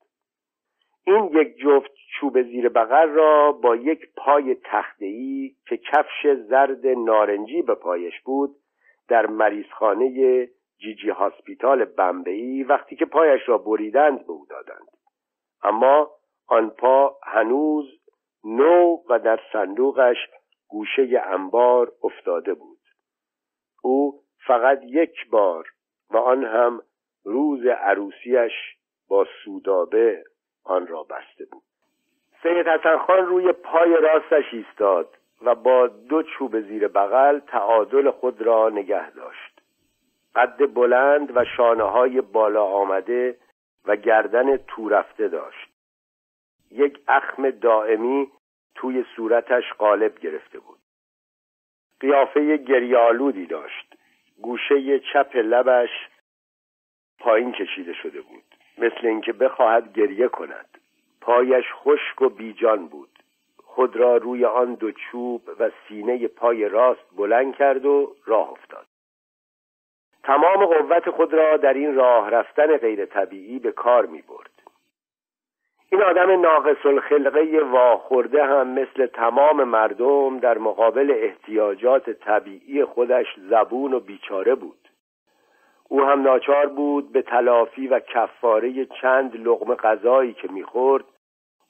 [1.07, 7.61] این یک جفت چوب زیر بغل را با یک پای تختهی که کفش زرد نارنجی
[7.61, 8.55] به پایش بود
[9.07, 14.87] در مریضخانه جیجی هاسپیتال بمبئی وقتی که پایش را بریدند به او دادند.
[15.63, 16.11] اما
[16.47, 17.85] آن پا هنوز
[18.43, 20.17] نو و در صندوقش
[20.67, 22.79] گوشه انبار افتاده بود.
[23.83, 25.65] او فقط یک بار
[26.09, 26.81] و آن هم
[27.23, 28.51] روز عروسیش
[29.09, 30.23] با سودابه
[30.65, 31.63] آن را بسته بود.
[32.43, 38.41] سید حسن خان روی پای راستش ایستاد و با دو چوب زیر بغل تعادل خود
[38.41, 39.61] را نگه داشت.
[40.35, 43.37] قد بلند و شانه های بالا آمده
[43.85, 45.69] و گردن تورفته داشت.
[46.71, 48.31] یک اخم دائمی
[48.75, 50.79] توی صورتش غالب گرفته بود.
[51.99, 53.95] قیافه گریالودی داشت.
[54.41, 55.89] گوشه چپ لبش
[57.19, 58.44] پایین کشیده شده بود.
[58.77, 60.77] مثل اینکه بخواهد گریه کند.
[61.21, 63.09] پایش خشک و بیجان بود.
[63.63, 68.85] خود را روی آن دو چوب و سینه پای راست بلند کرد و راه افتاد.
[70.23, 74.55] تمام قوت خود را در این راه رفتن غیر طبیعی به کار می برد.
[75.91, 83.93] این آدم ناقص الخلقه واخورده هم مثل تمام مردم در مقابل احتیاجات طبیعی خودش زبون
[83.93, 84.84] و بیچاره بود.
[85.89, 91.05] او هم ناچار بود به تلافی و کفاره چند لغم غذایی که می‌خورد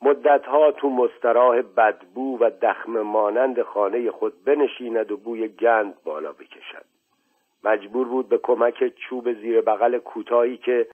[0.01, 6.85] مدتها تو مستراح بدبو و دخم مانند خانه خود بنشیند و بوی گند بالا بکشد.
[7.63, 10.87] مجبور بود به کمک چوب زیر بغل کوتاهی که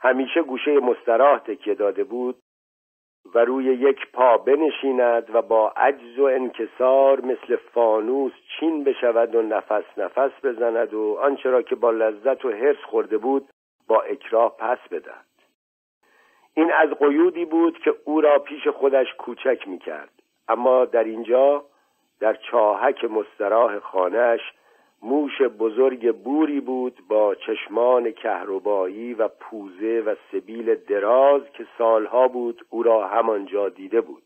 [0.00, 2.36] همیشه گوشه مستراح تکیه داده بود
[3.34, 9.42] و روی یک پا بنشیند و با عجز و انکسار مثل فانوس چین بشود و
[9.42, 13.48] نفس نفس بزند و آنچه را که با لذت و حرس خورده بود
[13.88, 15.26] با اکراه پس بدهد.
[16.54, 20.12] این از قیودی بود که او را پیش خودش کوچک می کرد
[20.48, 21.64] اما در اینجا
[22.20, 24.40] در چاهک مستراح خانهش
[25.02, 32.66] موش بزرگ بوری بود با چشمان کهربایی و پوزه و سبیل دراز که سالها بود
[32.70, 34.22] او را همانجا دیده بود.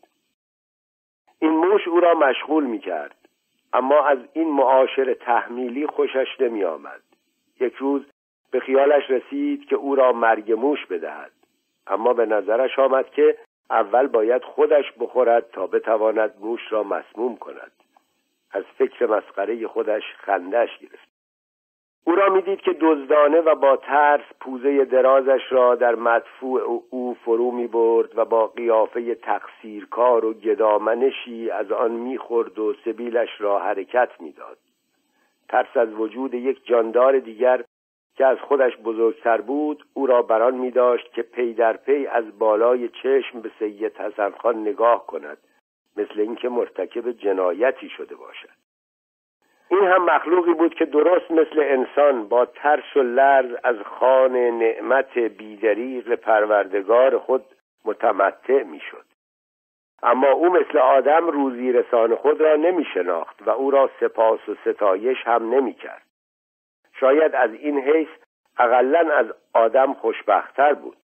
[1.39, 3.15] این موش او را مشغول می کرد
[3.73, 7.01] اما از این معاشر تحمیلی خوشش نمی آمد
[7.59, 8.01] یک روز
[8.51, 11.31] به خیالش رسید که او را مرگ موش بدهد
[11.87, 13.37] اما به نظرش آمد که
[13.69, 17.71] اول باید خودش بخورد تا بتواند موش را مسموم کند.
[18.53, 21.11] از فکر مسخره خودش خندش گرفت.
[22.05, 27.51] او را می‌دید که دزدانه و با ترس پوزه درازش را در مدفوع او فرو
[27.51, 34.09] می برد و با قیافه تقصیرکار و گدامنشی از آن می‌خورد و سبیلش را حرکت
[34.19, 34.57] می‌داد.
[35.49, 37.63] ترس از وجود یک جاندار دیگر
[38.15, 42.39] که از خودش بزرگتر بود او را بران می داشت که پی در پی از
[42.39, 45.37] بالای چشم به سید حسن خان نگاه کند.
[45.97, 48.61] مثل اینکه مرتکب جنایتی شده باشد.
[49.69, 55.17] این هم مخلوقی بود که درست مثل انسان با ترس و لرز از خان نعمت
[55.17, 57.45] بیدریق پروردگار خود
[57.85, 59.05] متمتع می‌شد.
[60.03, 64.55] اما او مثل آدم روزی رسان خود را نمی شناخت و او را سپاس و
[64.55, 66.05] ستایش هم نمی کرد
[66.99, 68.09] شاید از این حیث
[68.57, 70.97] اقلا از آدم خوشبختتر بود.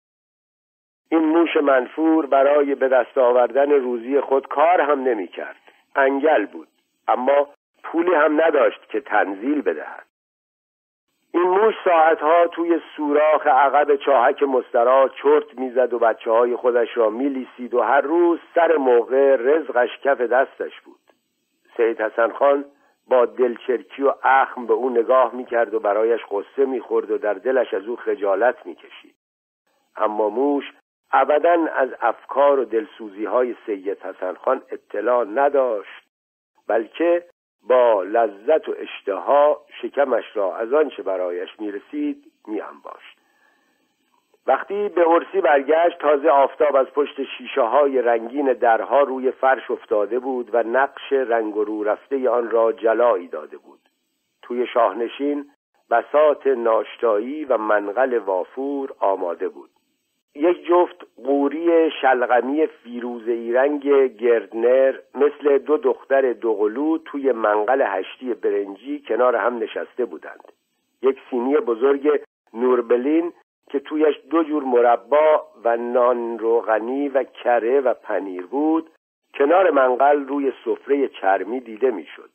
[1.10, 5.62] این موش منفور برای به دست آوردن روزی خود کار هم نمی کرد
[5.96, 6.68] انگل بود.
[7.08, 7.48] اما
[7.84, 10.06] پولی هم نداشت که تنزیل بدهد.
[11.34, 17.10] این موش ساعتها توی سوراخ عقب چاهک مسترا چرت می‌زد و بچه های خودش را
[17.10, 21.00] میلیسید و هر روز سر موقع رزقش کف دستش بود.
[21.78, 22.66] سید حسن خان
[23.08, 27.74] با دلچرکی و اخم به او نگاه می‌کرد و برایش قصه می‌خورد و در دلش
[27.74, 29.16] از او خجالت می‌کشید.
[29.98, 30.74] اما موش
[31.12, 36.04] ابدا از افکار و دلسوزی های سید حسن خان اطلاع نداشت
[36.68, 37.24] بلکه
[37.68, 43.18] با لذت و اشتها شکمش را از آنچه برایش می‌رسید میانباشت.
[44.48, 50.20] وقتی به عرسی برگشت تازه آفتاب از پشت شیشه های رنگین درها روی فرش افتاده
[50.20, 53.80] بود و نقش رنگ و رو رفته آن را جلایی داده بود.
[54.42, 55.46] توی شاهنشین
[55.92, 59.70] بسات ناشتایی و منقل وافور آماده بود.
[60.38, 63.84] یک جفت قوری شلغمی فیروزه رنگ
[64.18, 70.52] گردنر مثل دو دختر دوقلو توی منقل هشتی برنجی کنار هم نشسته بودند
[71.02, 72.22] یک سینی بزرگ
[72.54, 73.34] نوربلین
[73.70, 78.90] که تویش دو جور مربا و نان روغنی و کره و پنیر بود
[79.34, 82.30] کنار منقل روی سفره چرمی دیده می‌شد.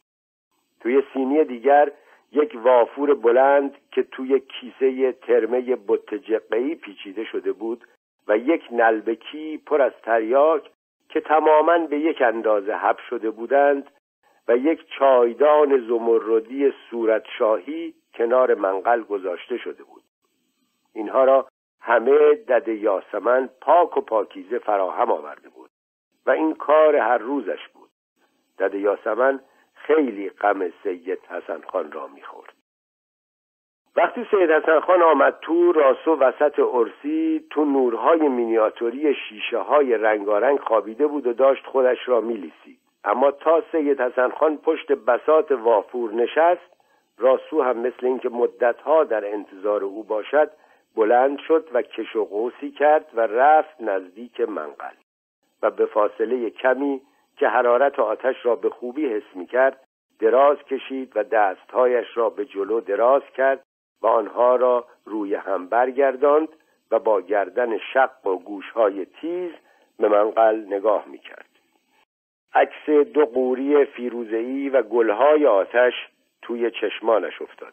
[0.80, 1.92] توی سینی دیگر
[2.32, 7.84] یک وافور بلند که توی کیسه ترمه بتجقهی پیچیده شده بود
[8.28, 10.70] و یک نلبکی پر از تریاک
[11.08, 13.90] که تماما به یک اندازه حب شده بودند
[14.48, 20.02] و یک چایدان زمردی صورتشاهی کنار منقل گذاشته شده بود.
[20.94, 21.48] اینها را
[21.80, 25.70] همه دد یاسمن پاک و پاکیزه فراهم آورده بود
[26.26, 27.90] و این کار هر روزش بود.
[28.58, 29.40] دد یاسمن
[29.74, 32.51] خیلی غم سید حسن خان را می‌خورد.
[33.96, 40.58] وقتی سید حسن خان آمد تو راسو وسط ارسی تو نورهای مینیاتوری شیشه های رنگارنگ
[40.58, 42.78] خوابیده بود و داشت خودش را میلیسید.
[43.04, 46.72] اما تا سید حسن خان پشت بسات وافور نشست
[47.18, 50.50] راسو هم مثل اینکه مدتها در انتظار او باشد
[50.96, 54.94] بلند شد و کش و قوسی کرد و رفت نزدیک منقل.
[55.62, 57.00] و به فاصله کمی
[57.36, 59.84] که حرارت آتش را به خوبی حس می کرد
[60.20, 63.64] دراز کشید و دستهایش را به جلو دراز کرد
[64.02, 66.48] و آنها را روی هم برگرداند
[66.90, 69.52] و با گردن شق و گوشهای تیز
[69.98, 71.48] به منقل نگاه می کرد
[72.54, 75.92] عکس دو قوری فیروزهی و گلهای آتش
[76.42, 77.72] توی چشمانش افتاد.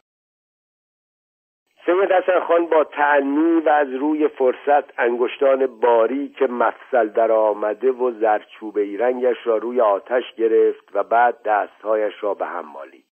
[1.85, 7.91] سید حسن خان با تعنی و از روی فرصت انگشتان باری که مفصل در آمده
[7.91, 13.05] و زرچوبه رنگش را روی آتش گرفت و بعد دستهایش را به هم مالید.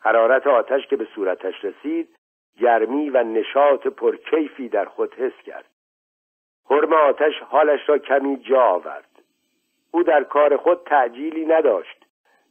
[0.00, 2.08] حرارت آتش که به صورتش رسید
[2.60, 5.64] گرمی و نشاط پرکیفی در خود حس کرد.
[6.70, 9.22] حرم آتش حالش را کمی جا آورد.
[9.90, 12.06] او در کار خود تعجیلی نداشت.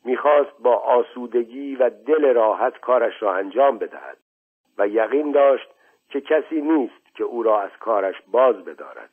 [0.06, 4.18] می‌خواست با آسودگی و دل راحت کارش را انجام بدهد
[4.78, 5.70] و یقین داشت
[6.10, 9.10] که کسی نیست که او را از کارش باز بدارد.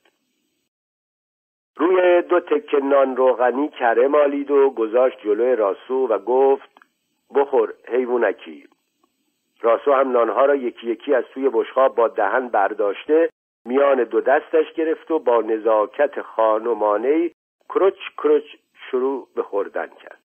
[1.76, 6.70] روی دو تکه نان روغنی کره مالید و گذاشت جلوی راسو و گفت
[7.34, 8.68] بخور حیوانکی.
[9.62, 13.28] راسو هم نانها را یکی یکی از توی بشخاب با دهن برداشته
[13.64, 17.30] میان دو دستش گرفت و با نزاکت خانمانه
[17.68, 18.44] کروچ کروچ
[18.90, 20.18] شروع به خوردن کرد.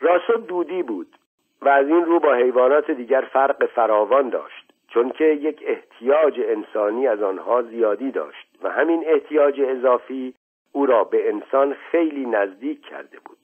[0.00, 1.16] راسو دودی بود
[1.62, 7.06] و از این رو با حیوانات دیگر فرق فراوان داشت چون که یک احتیاج انسانی
[7.06, 10.34] از آنها زیادی داشت و همین احتیاج اضافی
[10.72, 13.38] او را به انسان خیلی نزدیک کرده بود.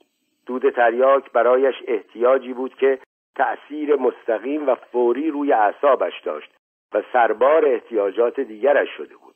[0.47, 2.99] دود تریاک برایش احتیاجی بود که
[3.39, 6.51] تأثیر مستقیم و فوری روی اعصابش داشت
[6.95, 9.35] و سربار احتیاجات دیگرش شده بود.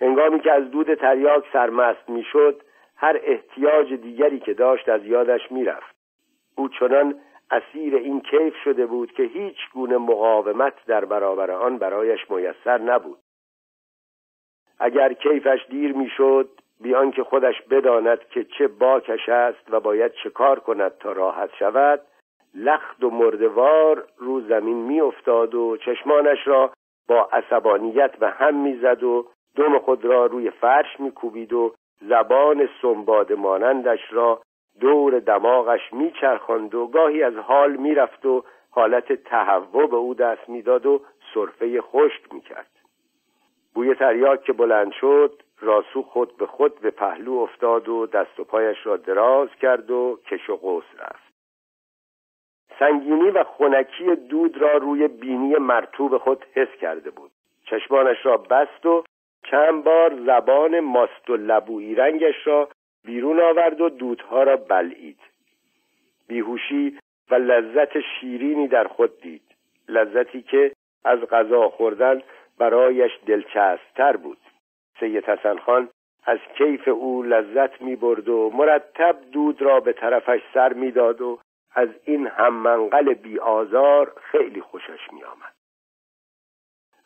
[0.00, 2.62] هنگامی که از دود تریاک سرمست می‌شد
[2.96, 5.96] هر احتیاج دیگری که داشت از یادش می‌رفت.
[6.56, 7.20] او چنان
[7.50, 13.18] اسیر این کیف شده بود که هیچ گونه مقاومت در برابر آن برایش میسر نبود.
[14.78, 16.48] اگر کیفش دیر می‌شد
[16.80, 21.50] بیان که خودش بداند که چه باکش است و باید چه کار کند تا راحت
[21.58, 22.00] شود
[22.56, 26.72] لخت و مردوار رو زمین میافتاد و چشمانش را
[27.08, 29.26] با عصبانیت به هم می‌زد و
[29.56, 34.40] دم خود را روی فرش میکوبید و زبان سنباد مانندش را
[34.80, 40.86] دور دماغش میچرخاند و گاهی از حال می‌رفت و حالت تهوع به او دست می‌داد
[40.86, 41.00] و
[41.34, 42.70] صرفه خشک می‌کرد.
[43.74, 48.44] بوی تریاک که بلند شد راسو خود به خود به پهلو افتاد و دست و
[48.44, 51.25] پایش را دراز کرد و کش و قوس رفت.
[52.78, 57.30] سنگینی و خونکی دود را روی بینی مرتوب خود حس کرده بود.
[57.70, 59.04] چشمانش را بست و
[59.50, 62.68] چند بار زبان ماست و لبویی رنگش را
[63.04, 65.18] بیرون آورد و دودها را بلعید.
[66.28, 66.98] بیهوشی
[67.30, 69.42] و لذت شیرینی در خود دید.
[69.88, 70.72] لذتی که
[71.04, 72.22] از غذا خوردن
[72.58, 74.38] برایش دلچسبتر بود.
[75.00, 75.88] سید حسن خان
[76.26, 81.38] از کیف او لذت می برد و مرتب دود را به طرفش سر می‌داد و
[81.76, 85.52] از این هممنقل بی آزار خیلی خوشش می آمد.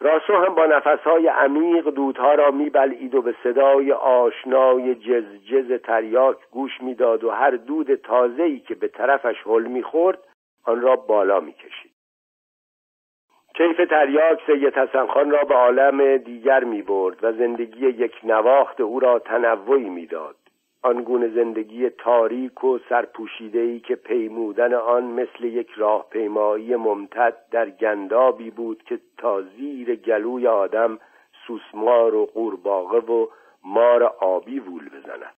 [0.00, 6.36] راسو هم با نفسهای عمیق دودها را میبلعید و به صدای آشنای جز جز تریاک
[6.50, 10.18] گوش می‌داد و هر دود تازه‌ای که به طرفش حل می‌خورد
[10.64, 11.92] آن را بالا می‌کشید
[13.54, 18.80] کیف تریاک سید حسن خان را به عالم دیگر می برد و زندگی یک نواخت
[18.80, 20.36] او را تنوعی می‌داد
[20.82, 28.82] آنگونه زندگی تاریک و سرپوشیده‌ای که پیمودن آن مثل یک راهپیمایی ممتد در گندابی بود
[28.82, 30.98] که تا زیر گلوی آدم
[31.46, 33.26] سوسمار و قورباغه و
[33.64, 35.34] مار آبی وول بزند.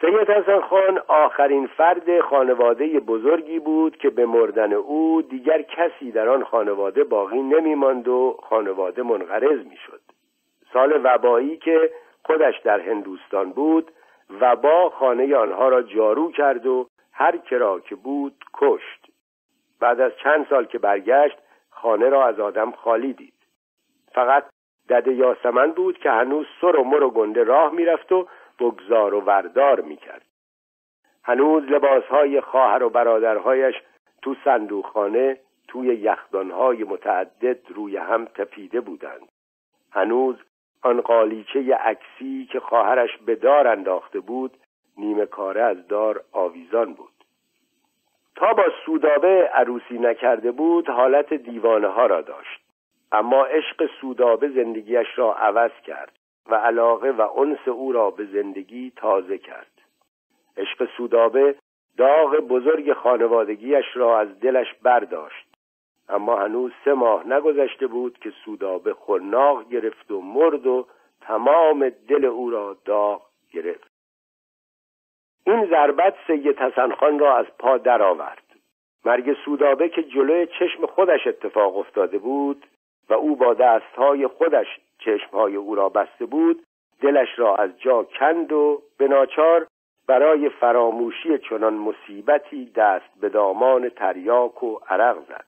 [0.00, 6.28] سید حسن خان آخرین فرد خانواده بزرگی بود که به مردن او دیگر کسی در
[6.28, 10.00] آن خانواده باقی نمیماند و خانواده منقرض می‌شد.
[10.72, 11.90] سال وبایی که
[12.24, 13.92] خودش در هندوستان بود
[14.40, 19.06] و با خانه آنها را جارو کرد و هر کرا که بود کشت.
[19.80, 21.38] بعد از چند سال که برگشت
[21.70, 23.34] خانه را از آدم خالی دید.
[24.12, 24.44] فقط
[24.88, 29.20] دده یاسمن بود که هنوز سر و مر و گنده راه می‌رفت و بگذار و
[29.20, 30.24] وردار می‌کرد.
[31.24, 33.74] هنوز لباسهای خواهر و برادرهایش
[34.22, 39.28] تو صندوقخانه توی یخدانهای متعدد روی هم تپیده بودند.
[39.92, 40.36] هنوز
[40.82, 44.56] آن قالیچه عکسی که خواهرش به دار انداخته بود
[44.98, 47.10] نیمه کاره از دار آویزان بود.
[48.36, 52.60] تا با سودابه عروسی نکرده بود حالت دیوانه ها را داشت.
[53.12, 56.12] اما عشق سودابه زندگیش را عوض کرد
[56.50, 59.70] و علاقه و انس او را به زندگی تازه کرد.
[60.56, 61.54] عشق سودابه
[61.96, 65.49] داغ بزرگ خانوادگیش را از دلش برداشت.
[66.10, 70.86] اما هنوز سه ماه نگذشته بود که سودابه خناق گرفت و مرد و
[71.20, 73.90] تمام دل او را داغ گرفت.
[75.46, 78.42] این ضربت سید حسن خان را از پا درآورد.
[79.04, 82.66] مرگ سودابه که جلوی چشم خودش اتفاق افتاده بود
[83.10, 84.66] و او با دستهای خودش
[84.98, 86.62] چشمهای او را بسته بود
[87.00, 89.08] دلش را از جا کند و به
[90.06, 95.44] برای فراموشی چنان مصیبتی دست به دامان تریاک و عرق زد.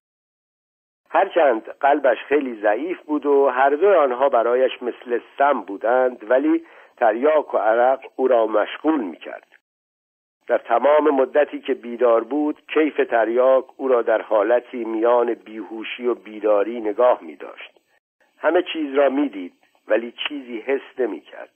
[1.12, 6.64] هرچند قلبش خیلی ضعیف بود و هر دو آنها برایش مثل سم بودند ولی
[6.96, 9.46] تریاک و عرق او را مشغول می‌کرد.
[10.46, 16.14] در تمام مدتی که بیدار بود کیف تریاک او را در حالتی میان بیهوشی و
[16.14, 17.80] بیداری نگاه می داشت
[18.38, 19.52] همه چیز را می‌دید
[19.88, 21.50] ولی چیزی حس نمی کرد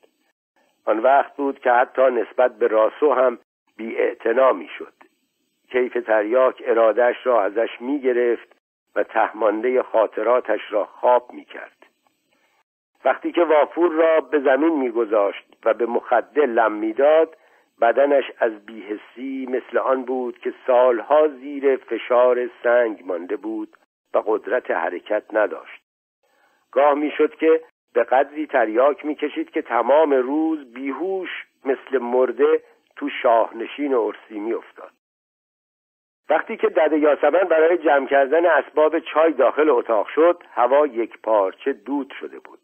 [0.84, 3.38] آن وقت بود که حتی نسبت به راسو هم
[3.76, 3.96] بی
[4.54, 4.92] می شد
[5.72, 8.55] کیف تریاک ارادش را ازش می گرفت
[8.96, 11.86] و تهمانده خاطراتش را خواب می کرد.
[13.04, 17.36] وقتی که وافور را به زمین میگذاشت و به مخده لم می‌داد
[17.80, 23.76] بدنش از بیهسی مثل آن بود که سالها زیر فشار سنگ مانده بود
[24.14, 25.82] و قدرت حرکت نداشت
[26.72, 27.60] گاه می‌شد که
[27.94, 32.62] به قدری تریاک می‌کشید که تمام روز بیهوش مثل مرده
[32.96, 34.95] تو شاهنشین ارسی میافتاد
[36.30, 41.72] وقتی که دده یاسمن برای جمع کردن اسباب چای داخل اتاق شد هوا یک پارچه
[41.72, 42.58] دود شده بود.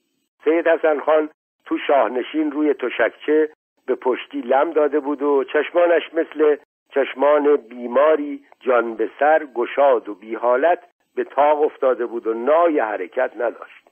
[0.44, 1.30] سید حسن خان
[1.64, 3.50] تو شاهنشین روی تشکچه
[3.86, 6.56] به پشتی لم داده بود و چشمانش مثل
[6.94, 10.78] چشمان بیماری جان به سر گشاد و بیحالت
[11.14, 13.88] به تاق افتاده بود و نای حرکت نداشت.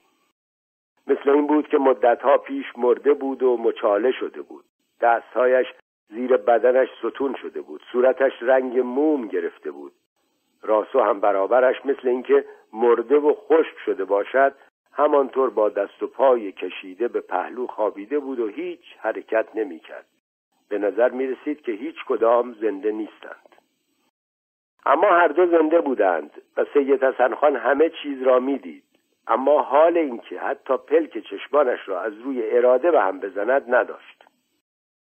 [1.07, 4.65] مثل این بود که مدتها پیش مرده بود و مچاله شده بود.
[5.01, 5.67] دستهایش
[6.11, 7.81] زیر بدنش ستون شده بود.
[7.91, 9.91] صورتش رنگ موم گرفته بود.
[10.61, 14.55] راسو هم برابرش مثل اینکه مرده و خشک شده باشد
[14.93, 20.05] همانطور با دست و پای کشیده به پهلو خوابیده بود و هیچ حرکت نمی کرد.
[20.69, 23.55] به نظر می رسید که هیچ کدام زنده نیستند.
[24.85, 28.83] اما هر دو زنده بودند و سید حسن خان همه چیز را می‌دید.
[29.27, 34.20] اما حال اینکه حتی پلک چشمانش را از روی اراده به هم بزند نداشت.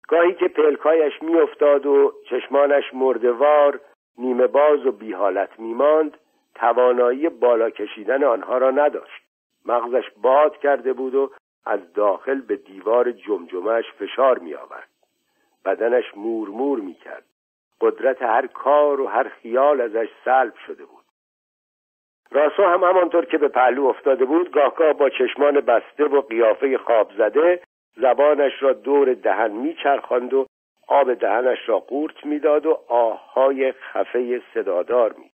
[0.08, 3.80] گاهی که پلکایش میافتاد و چشمانش مردوار
[4.18, 6.18] نیمه باز و بیحالت میماند
[6.56, 9.24] توانایی بالا کشیدن آنها را نداشت
[9.66, 11.32] مغزش باد کرده بود و
[11.66, 14.90] از داخل به دیوار جمجمش فشار می آورد.
[15.66, 17.24] بدنش مورمور می کرد.
[17.82, 21.04] قدرت هر کار و هر خیال ازش سلب شده بود.
[22.32, 27.12] راسو هم همانطور که به پهلو افتاده بود گاهگاه با چشمان بسته و قیافه خواب
[27.18, 27.62] زده
[27.96, 30.46] زبانش را دور دهن میچرخاند و
[30.88, 35.32] آب دهنش را قورت می‌داد و آههای خفه صدادار می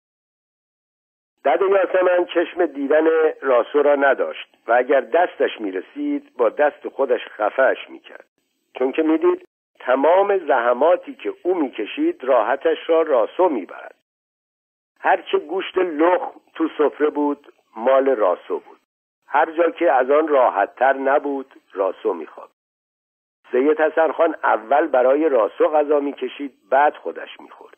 [1.45, 3.07] دد یاسمن چشم دیدن
[3.41, 8.25] راسو را نداشت و اگر دستش می‌رسید با دست خودش خفهش می‌کرد.
[8.73, 9.47] چون که می‌دید
[9.79, 13.95] تمام زحماتی که او می‌کشید راحتش را راسو می‌برد.
[14.99, 18.74] هرچه گوشت لخ تو سفره بود مال راسو بود.
[19.35, 22.49] هر جا که از آن راحتتر نبود راسو می‌خواد
[23.51, 27.77] سید حسن خان اول برای راسو غذا می‌کشید بعد خودش می‌خورد.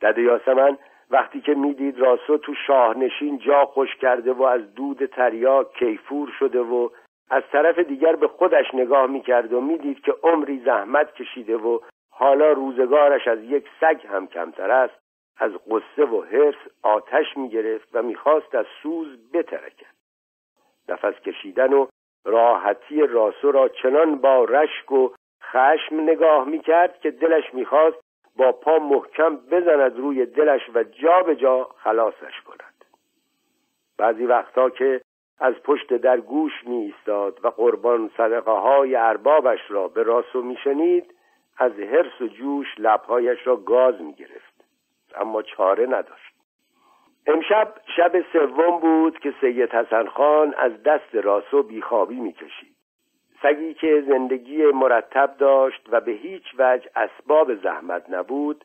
[0.00, 0.78] دد یاسمن
[1.10, 6.60] وقتی که می‌دید راسو تو شاهنشین جا خوش کرده و از دود تریاک کیفور شده
[6.60, 6.88] و
[7.30, 11.78] از طرف دیگر به خودش نگاه می‌کرد و می‌دید که عمری زحمت کشیده و
[12.10, 14.98] حالا روزگارش از یک سگ هم کمتر است
[15.36, 19.97] از قصه و حرس آتش می‌گرفت و می‌خواست از سوز بترکد.
[20.90, 21.86] نفس کشیدن و
[22.24, 25.08] راحتی راسو را چنان با رشک و
[25.42, 27.96] خشم نگاه می‌کرد که دلش می‌خواست
[28.36, 32.84] با پا محکم بزند روی دلش و جا به جا خلاصش کند.
[33.98, 35.00] بعضی وقتا که
[35.40, 40.56] از پشت در گوش می ایستاد و قربان صدقه های اربابش را به راسو می
[40.64, 41.14] شنید
[41.58, 44.64] از حرس و جوش لبهایش را گاز می گرفت
[45.14, 46.27] اما چاره نداشت.
[47.28, 52.76] امشب شب سوم بود که سید حسن خان از دست راسو بیخوابی می کشید
[53.42, 58.64] سگی که زندگی مرتب داشت و به هیچ وجه اسباب زحمت نبود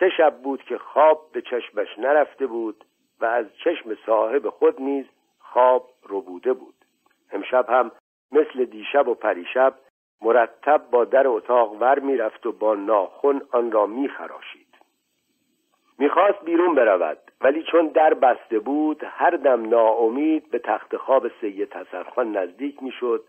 [0.00, 2.84] سه شب بود که خواب به چشمش نرفته بود
[3.20, 5.06] و از چشم صاحب خود نیز
[5.38, 6.74] خواب ربوده بود.
[7.32, 7.90] امشب هم
[8.32, 9.74] مثل دیشب و پریشب
[10.22, 14.59] مرتب با در اتاق ور می‌رفت و با ناخن آن را میخراشید.
[16.00, 21.74] می‌خواست بیرون برود ولی چون در بسته بود هر دم ناامید به تخت خواب سید
[21.74, 23.24] حسن نزدیک می‌شد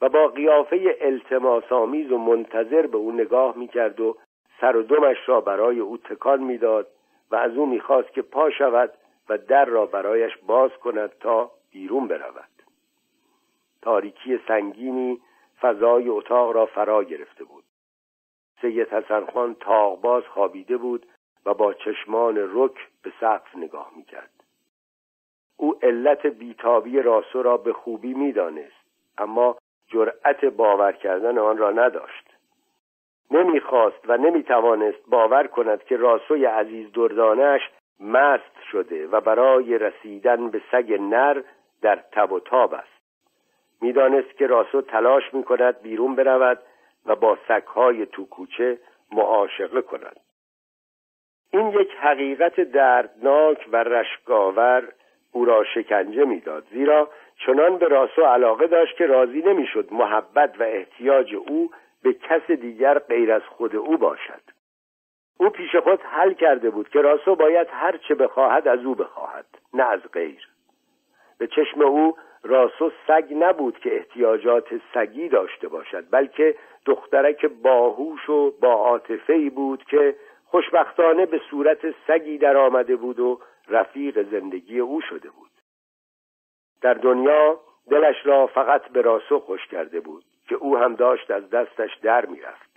[0.00, 4.16] و با قیافه التماس آمیز و منتظر به او نگاه می‌کرد و
[4.60, 6.86] سر و دمش را برای او تکان می‌داد
[7.30, 8.92] و از او می‌خواست که پا شود
[9.28, 12.52] و در را برایش باز کند تا بیرون برود.
[13.82, 15.20] تاریکی سنگینی
[15.60, 17.64] فضای اتاق را فرا گرفته بود.
[18.60, 21.06] سید حسن خان تاغباز خوابیده بود
[21.46, 24.30] و با چشمان رک به سقف نگاه می‌کرد.
[25.56, 28.82] او علت بیتابی راسو را به خوبی می‌دانست
[29.18, 29.56] اما
[29.88, 32.28] جرأت باور کردن آن را نداشت.
[33.30, 37.60] نمی‌خواست و نمی‌توانست باور کند که راسوی عزیز دردانش
[38.00, 41.42] مست شده و برای رسیدن به سگ نر
[41.82, 43.02] در تب و تاب است.
[43.80, 46.62] می‌دانست که راسو تلاش می‌کند بیرون برود
[47.06, 48.78] و با سگهای تو کوچه
[49.12, 50.20] معاشقه کند.
[51.52, 54.88] این یک حقیقت دردناک و رشکاور
[55.32, 56.64] او را شکنجه می‌داد.
[56.72, 57.08] زیرا
[57.46, 61.70] چنان به راسو علاقه داشت که راضی نمی‌شد محبت و احتیاج او
[62.02, 64.42] به کس دیگر غیر از خود او باشد.
[65.38, 69.46] او پیش خود حل کرده بود که راسو باید هر چه بخواهد از او بخواهد
[69.74, 70.48] نه از غیر.
[71.38, 76.54] به چشم او راسو سگ نبود که احتیاجات سگی داشته باشد بلکه
[76.86, 80.14] دخترک باهوش و با عاطفه بود که
[80.52, 85.50] خوشبختانه به صورت سگی در آمده بود و رفیق زندگی او شده بود.
[86.80, 91.50] در دنیا دلش را فقط به راسو خوش کرده بود که او هم داشت از
[91.50, 92.70] دستش در می‌رفت.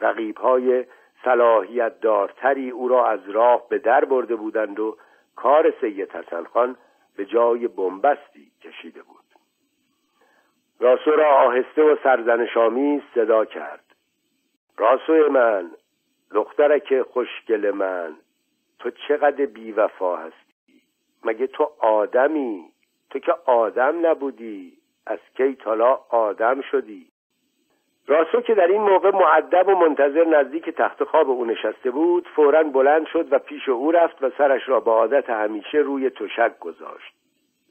[0.00, 0.84] رقیبهای
[1.24, 4.96] صلاحیت دارتری او را از راه به در برده بودند و
[5.36, 6.76] کار سید حسن خان
[7.16, 9.24] به جای بنبستی کشیده بود.
[10.80, 13.84] راسو را آهسته و سرزنشآمیز صدا کرد.
[14.78, 15.70] راسو من
[16.34, 18.16] دخترک خوشگل من
[18.78, 20.82] تو چقدر بیوفا هستی؟
[21.24, 22.64] مگه تو آدمی؟
[23.10, 27.06] تو که آدم نبودی از کی تالا آدم شدی؟
[28.06, 32.62] راسو که در این موقع معدب و منتظر نزدیک تخت خواب او نشسته بود فورا
[32.62, 37.14] بلند شد و پیش او رفت و سرش را به عادت همیشه روی تشک گذاشت.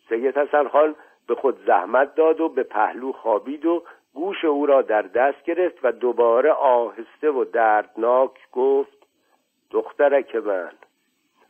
[0.10, 0.96] سید حسن خان
[1.28, 3.84] به خود زحمت داد و به پهلو خوابید و
[4.14, 9.08] گوش او را در دست گرفت و دوباره آهسته و دردناک گفت
[9.72, 10.72] دخترک من.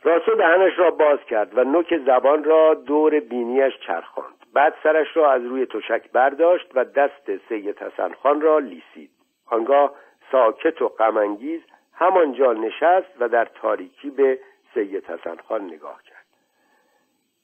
[0.02, 4.34] راسو دهنش را باز کرد و نوک زبان را دور بینیش چرخاند.
[4.54, 9.10] بعد سرش را از روی تشک برداشت و دست سید حسن خان را لیسید.
[9.46, 9.92] آنگاه
[10.32, 11.60] ساکت و غمانگیز
[11.94, 14.38] همانجا نشست و در تاریکی به
[14.74, 16.26] سید حسن خان نگاه کرد.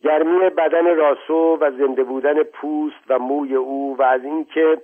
[0.03, 4.79] گرمی بدن راسو و زنده بودن پوست و موی او و از اینکه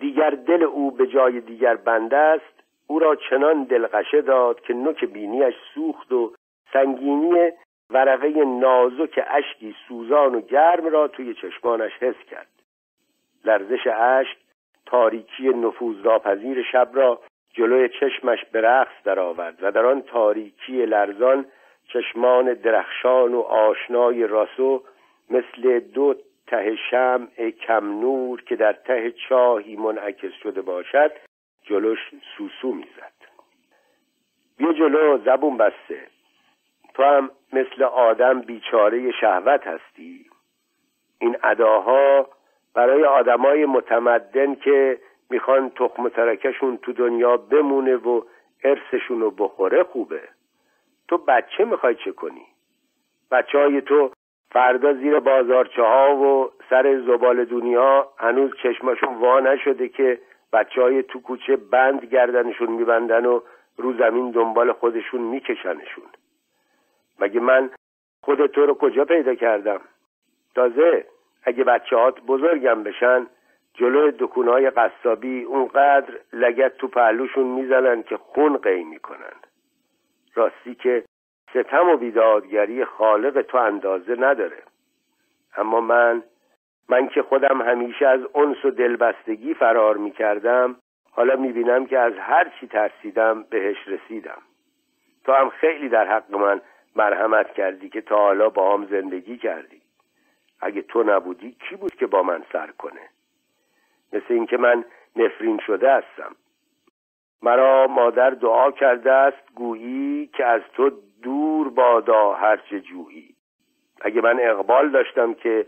[0.00, 5.04] دیگر دل او به جای دیگر بنده است او را چنان دلقشه داد که نوک
[5.04, 6.32] بینیش سوخت و
[6.72, 7.50] سنگینی
[7.90, 12.48] ورقه نازک اشکی سوزان و گرم را توی چشمانش حس کرد.
[13.44, 14.36] لرزش اشک
[14.86, 17.20] تاریکی نفوذناپذیر شب را
[17.54, 21.46] جلوی چشمش به رقص درآورد و در آن تاریکی لرزان
[21.92, 24.82] چشمان درخشان و آشنای راسو
[25.30, 26.14] مثل دو
[26.52, 31.12] ته شمع کم نور که در ته چاهی منعکس شده باشد
[31.62, 31.98] جلوش
[32.36, 33.12] سوسو می‌زد.
[34.56, 36.06] بیا جلو زبون بسته.
[36.94, 40.26] تو هم مثل آدم بیچاره شهوت هستی.
[41.18, 42.28] این اداها
[42.74, 44.98] برای آدمای متمدن که
[45.30, 48.22] می‌خوان تخم ترکشون تو دنیا بمونه و
[48.64, 50.22] ارثشون رو بخوره خوبه.
[51.08, 52.46] تو بچه می‌خوای چه کنی؟
[53.30, 54.10] بچه های تو
[54.52, 60.18] فردا زیر بازارچه ها و سر زبال دنیا هنوز چشماشون وا نشده که
[60.52, 63.40] بچه های تو کوچه بند گردنشون میبندن و
[63.76, 66.04] رو زمین دنبال خودشون میکشنشون.
[67.20, 67.70] مگه من
[68.22, 69.80] خود تو رو کجا پیدا کردم؟
[70.54, 71.04] تازه
[71.44, 73.26] اگه بچه هات بزرگم بشن
[73.74, 79.36] جلو دکونهای قصابی اونقدر لگت تو پهلوشون می‌زنن که خون قی می‌کنن.
[80.34, 81.04] راستی که
[81.54, 84.62] ستم و بیدادگری خالق تو اندازه نداره.
[85.56, 86.22] اما من
[86.88, 90.76] من که خودم همیشه از انس و دلبستگی فرار می‌کردم
[91.10, 94.42] حالا می‌بینم که از هر چی ترسیدم بهش رسیدم.
[95.24, 96.60] تو هم خیلی در حق من
[96.96, 99.80] مرحمت کردی که تا حالا با هم زندگی کردی.
[100.60, 103.08] اگه تو نبودی کی بود که با من سر کنه؟
[104.12, 104.84] مثل اینکه من
[105.16, 106.36] نفرین شده هستم.
[107.42, 110.90] مرا مادر دعا کرده است گویی که از تو
[111.22, 113.34] دور بادا هرچه جویی.
[114.00, 115.66] اگه من اقبال داشتم که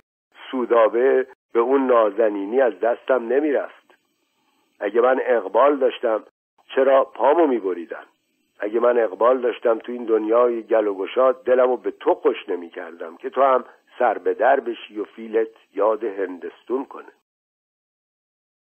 [0.50, 3.94] سودابه به اون نازنینی از دستم نمی‌رفت.
[4.80, 6.24] اگه من اقبال داشتم
[6.74, 8.04] چرا پامو میبریدن؟
[8.60, 12.48] اگه من اقبال داشتم تو این دنیای گل و گشاد دلم رو به تو خوش
[12.48, 13.64] نمی کردم که تو هم
[13.98, 17.12] سر به در بشی و فیلت یاد هندستون کنه.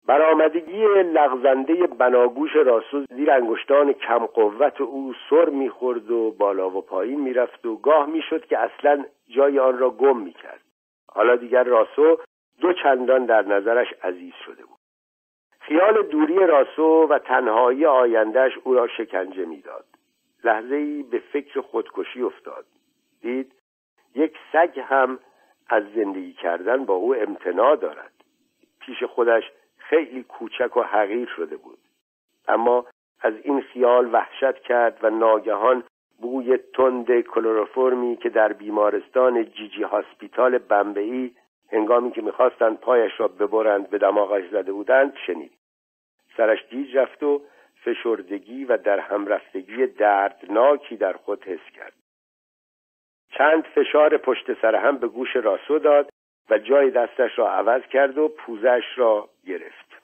[0.08, 7.22] برآمدگی لغزنده بناگوش راسو زیر انگشتان کم قوت او سر می‌خورد و بالا و پایین
[7.22, 10.62] می‌رفت و گاه می‌شد که اصلا جای آن را گم می‌کرد.
[11.08, 12.18] حالا دیگر راسو
[12.62, 14.80] دو چندان در نظرش عزیز شده بود.
[15.60, 19.86] خیال دوری راسو و تنهایی آیندهش او را شکنجه می‌داد.
[20.44, 22.66] لحظه ای به فکر خودکشی افتاد.
[23.22, 23.52] دید
[24.16, 25.20] یک سگ هم
[25.70, 28.12] از زندگی کردن با او امتناع دارد.
[28.80, 29.44] پیش خودش
[29.90, 31.78] خیلی کوچک و حقیر شده بود.
[32.48, 32.86] اما
[33.22, 35.84] از این خیال وحشت کرد و ناگهان
[36.22, 41.36] بوی تند کلروفرمی که در بیمارستان جیجی هاسپیتال بمبئی
[41.72, 45.52] هنگامی که می‌خواستند پایش را ببرند به دماغش زده بودند شنید.
[46.38, 47.42] سرش گیج رفت و
[47.84, 51.94] فشردگی و در همرفتگی دردناکی در خود حس کرد.
[53.30, 56.10] چند فشار پشت سر هم به گوش راسو داد
[56.50, 60.02] و جای دستش را عوض کرد و پوزش را گرفت.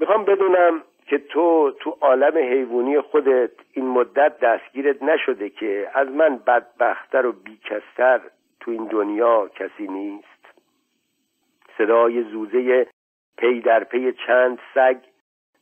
[0.00, 6.36] می‌خوام بدونم که تو تو عالم حیوانی خودت این مدت دستگیرت نشده که از من
[6.36, 8.20] بدبختر و بیکستر
[8.60, 10.28] تو این دنیا کسی نیست؟
[11.78, 12.86] صدای زوزه
[13.36, 14.96] پی در پی چند سگ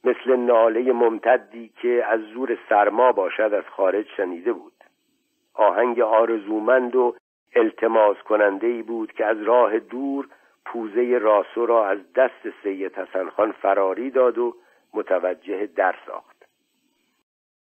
[0.05, 4.73] مثل ناله ممتدی که از زور سرما باشد از خارج شنیده بود.
[5.55, 7.15] آهنگ آرزومند و
[7.57, 10.29] التماس کننده ای بود که از راه دور
[10.65, 14.55] پوزه راسو را از دست سید حسن خان فراری داد و
[14.95, 16.33] متوجه در ساخت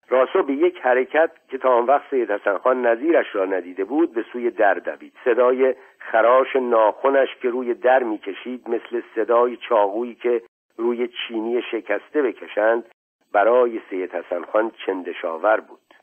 [0.09, 4.13] راسو به یک حرکت که تا آن وقت سید حسن خان نظیرش را ندیده بود
[4.13, 5.13] به سوی در دوید.
[5.25, 10.41] صدای خراش ناخونش که روی در می‌کشید مثل صدای چاقویی که
[10.77, 12.85] روی چینی شکسته بکشند
[13.33, 15.93] برای سید حسن خان چندشاور بود.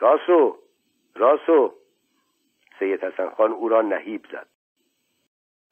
[0.00, 0.56] راسو
[1.14, 1.72] راسو!
[2.78, 4.46] سید حسن خان او را نهیب زد.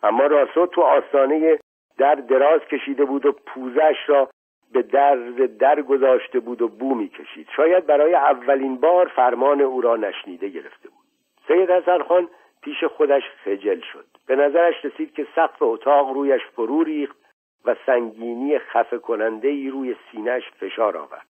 [0.03, 1.59] اما راسو تو آستانه
[1.99, 4.31] در دراز کشیده بود و پوزش را
[4.73, 9.81] به درز در گذاشته بود و بو می کشید شاید برای اولین بار فرمان او
[9.81, 11.05] را نشنیده گرفته بود.
[11.49, 12.29] سید حسن خان
[12.63, 14.07] پیش خودش خجل شد.
[14.27, 17.17] به نظرش رسید که سقف اتاق رویش فرو ریخت
[17.65, 21.27] و سنگینی خفه کننده ای روی سینهش فشار آورد.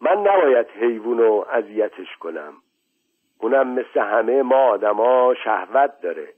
[0.00, 2.54] من نباید حیوان رو اذیتش کنم.
[3.40, 6.28] اونم مثل همه ما آدما شهوت داره.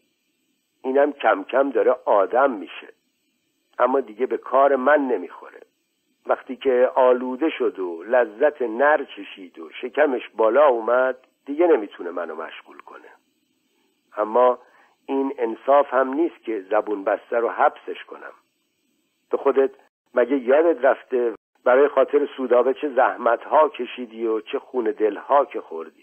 [0.84, 2.88] اینم کم کم داره آدم میشه.
[3.78, 5.60] اما دیگه به کار من نمی‌خوره.
[6.26, 12.34] وقتی که آلوده شد و لذت نر چشید و شکمش بالا اومد دیگه نمی‌تونه منو
[12.34, 13.08] مشغول کنه.
[14.16, 14.58] اما
[15.06, 18.32] این انصاف هم نیست که زبون بسته رو حبسش کنم.
[19.30, 19.70] به خودت
[20.14, 21.34] مگه یادت رفته
[21.64, 26.01] برای خاطر سودابه چه زحمت ها کشیدی و چه خون دل ها که خوردی؟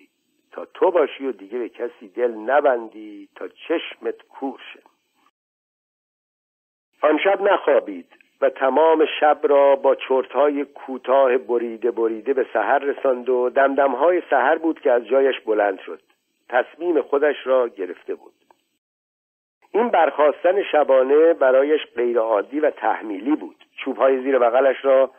[0.65, 4.79] تو باشی و دیگه به کسی دل نبندی تا چشمت کور شه.
[7.01, 13.29] آن شب نخوابید و تمام شب را با چرتهای کوتاه بریده بریده به سحر رساند
[13.29, 16.01] و دمدمهای سحر بود که از جایش بلند شد.
[16.49, 18.33] تصمیم خودش را گرفته بود.
[19.71, 23.65] این برخواستن شبانه برایش غیرعادی و تحمیلی بود.
[23.77, 25.11] چوبهای زیر بغلش را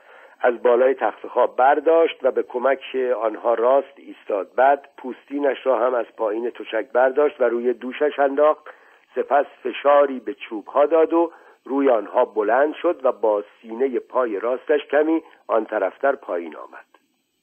[0.43, 4.55] از بالای تخت خواب برداشت و به کمک آنها راست ایستاد.
[4.55, 8.66] بعد پوستینش را هم از پایین تشک برداشت و روی دوشش انداخت.
[9.14, 11.32] سپس فشاری به چوبها داد و
[11.64, 16.86] روی آنها بلند شد و با سینه پای راستش کمی آن طرفتر پایین آمد.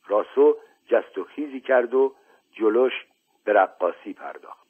[0.08, 0.56] راسو
[0.88, 2.14] جست و خیزی کرد و
[2.52, 2.94] جلوش
[3.46, 4.68] به رقاصی پرداخت.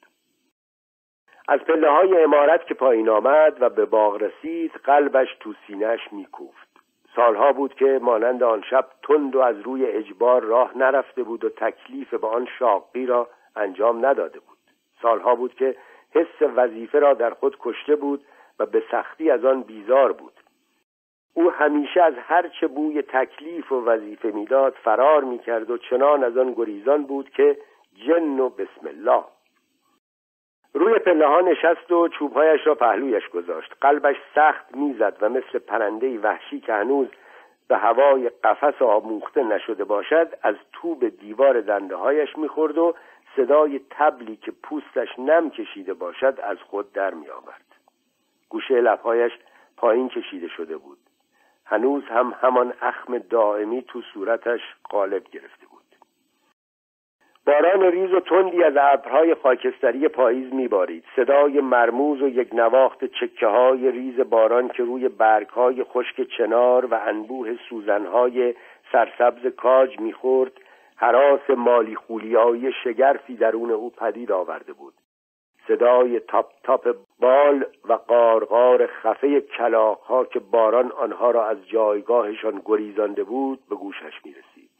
[1.48, 6.67] از پله های امارت که پایین آمد و به باغ رسید قلبش تو سینهش میکوفت.
[7.16, 11.48] سالها بود که مانند آن شب تند و از روی اجبار راه نرفته بود و
[11.48, 14.58] تکلیف به آن شاقی را انجام نداده بود.
[15.02, 15.76] سالها بود که
[16.14, 18.24] حس وظیفه را در خود کشته بود
[18.58, 20.32] و به سختی از آن بیزار بود.
[21.34, 26.52] او همیشه از هرچه بوی تکلیف و وظیفه می‌داد فرار می‌کرد و چنان از آن
[26.52, 27.58] گریزان بود که
[28.06, 29.24] جن و بسم الله
[30.74, 33.72] روی پله ها نشست و چوبهایش را پهلویش گذاشت.
[33.80, 37.08] قلبش سخت می‌زد و مثل پرنده وحشی که هنوز
[37.68, 42.94] به هوای قفس آموخته نشده باشد از توب دیوار دنده هایش می‌خورد و
[43.36, 47.64] صدای تبلی که پوستش نم کشیده باشد از خود در می آورد.
[48.48, 49.32] گوشه لبهایش
[49.76, 50.98] پایین کشیده شده بود.
[51.64, 54.60] هنوز هم همان اخم دائمی تو صورتش
[54.90, 55.67] غالب گرفته
[57.48, 61.04] باران ریز و تندی از ابرهای خاکستری پاییز میبارید.
[61.16, 66.86] صدای مرموز و یک نواخت چکه های ریز باران که روی برگ های خشک چنار
[66.86, 68.54] و انبوه سوزنهای
[68.92, 70.52] سرسبز کاج می‌خورد
[70.96, 74.94] حراس مالی خولیایی شگرفی درون او پدید آورده بود.
[75.68, 79.42] صدای تاپ تاپ بال و قارقار خفه
[80.06, 84.70] ها که باران آنها را از جایگاهشان گریزانده بود به گوشش می رسید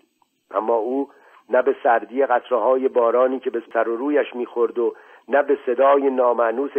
[0.51, 1.09] اما او
[1.51, 4.95] نه به سردی قطره بارانی که به سر و رویش می‌خورد و
[5.29, 6.73] نه به صدای نامعنوس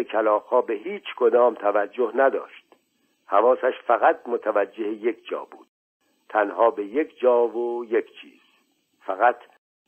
[0.50, 2.66] ها به هیچ کدام توجه نداشت.
[3.26, 5.68] حواسش فقط متوجه یک جا بود.
[6.30, 8.42] تنها به یک جا و یک چیز.
[9.06, 9.36] فقط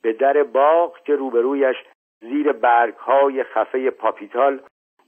[0.02, 1.78] به در باغ که روبرویش
[2.22, 4.60] زیر برگ های خفه پاپیتال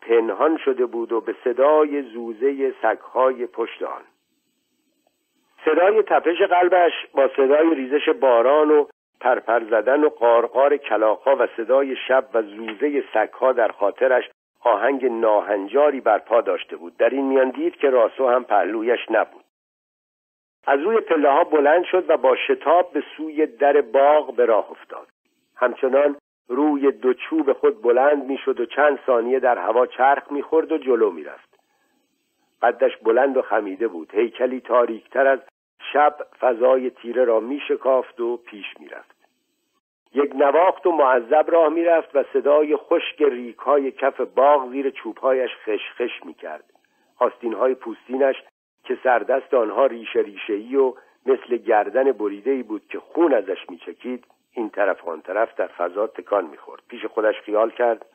[0.01, 4.01] پنهان شده بود و به صدای زوزه سگهای پشت آن.
[5.65, 8.86] صدای تپش قلبش با صدای ریزش باران و
[9.24, 14.30] پرپر زدن و قارقار کلاخا و صدای شب و زوزه سگها در خاطرش
[14.61, 16.97] آهنگ ناهنجاری برپا داشته بود.
[16.97, 19.43] در این میان دید که راسو هم پهلویش نبود.
[20.67, 24.71] از روی پله ها بلند شد و با شتاب به سوی در باغ به راه
[24.71, 25.07] افتاد.
[25.55, 26.15] همچنان
[26.47, 31.11] روی دو چوب خود بلند می‌شد و چند ثانیه در هوا چرخ می‌خورد و جلو
[31.11, 31.59] می‌رفت.
[32.61, 34.15] قدش بلند و خمیده بود.
[34.15, 35.39] هیکلی تاریکتر از
[35.93, 39.12] شب فضای تیره را میشکافت و پیش می‌رفت.
[40.14, 45.51] یک نواخت و معذب راه می‌رفت و صدای خشک ریک های کف باغ زیر چوبهایش
[45.66, 46.64] خشخش می‌کرد.
[47.57, 48.36] های پوستینش
[48.84, 50.93] که سردست آنها ریشه ریشهای و
[51.26, 56.45] مثل گردن بریده بود که خون ازش میچکید این طرف آن طرف در فضا تکان
[56.45, 56.82] می‌خورد.
[56.88, 58.05] پیش خودش خیال کرد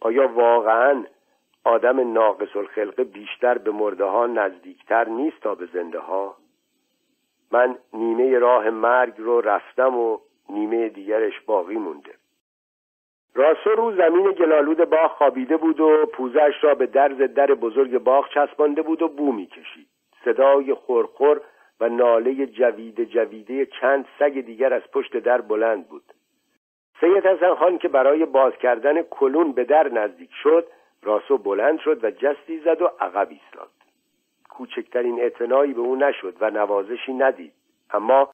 [0.00, 1.04] آیا واقعا
[1.64, 6.36] آدم ناقص الخلقه بیشتر به مرده ها نزدیکتر نیست تا به زنده ها؟
[7.52, 10.18] من نیمه راه مرگ رو رفتم و
[10.50, 12.14] نیمه دیگرش باقی مونده.
[13.34, 18.28] راسو رو زمین گلالود باغ خوابیده بود و پوزش را به درز در بزرگ باغ
[18.34, 19.86] چسبانده بود و بو می‌کشید.
[20.24, 21.40] صدای خورخور
[21.80, 26.02] و ناله جویده جویده چند سگ دیگر از پشت در بلند بود.
[27.00, 30.66] سید حسن خان که برای باز کردن کلون به در نزدیک شد
[31.02, 33.70] راسو بلند شد و جستی زد و عقب ایستاد.
[34.50, 37.52] کوچکترین اعتنایی به او نشد و نوازشی ندید.
[37.90, 38.30] اما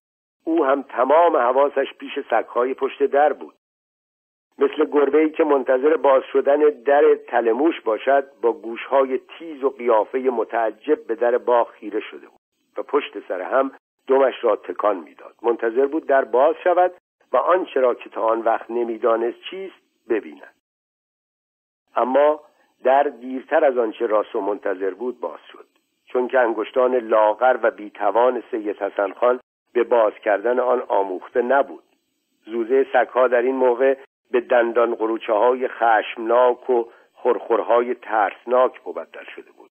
[0.47, 3.55] او هم تمام حواسش پیش سگهای پشت در بود.
[4.59, 11.07] مثل گربه که منتظر باز شدن در تلموش باشد با گوشهای تیز و قیافه متعجب
[11.07, 12.41] به در باغ خیره شده بود
[12.77, 13.73] و پشت سر هم
[14.07, 15.35] دمش را تکان می‌داد.
[15.43, 16.93] منتظر بود در باز شود
[17.33, 20.55] و آنچه را که تا آن وقت نمی‌دانست چیست ببیند.
[21.97, 22.41] اما
[22.85, 25.67] در دیرتر از آنچه راسو منتظر بود باز شد.
[26.07, 29.41] چون که انگشتان لاغر و بیتوان سید حسن خان
[29.77, 31.83] به باز کردن آن آموخته نبود.
[32.45, 33.97] زوزه سگها در این موقع
[34.31, 39.71] به دندان قروچه های خشمناک و خورخورهای ترسناک مبدل شده بود.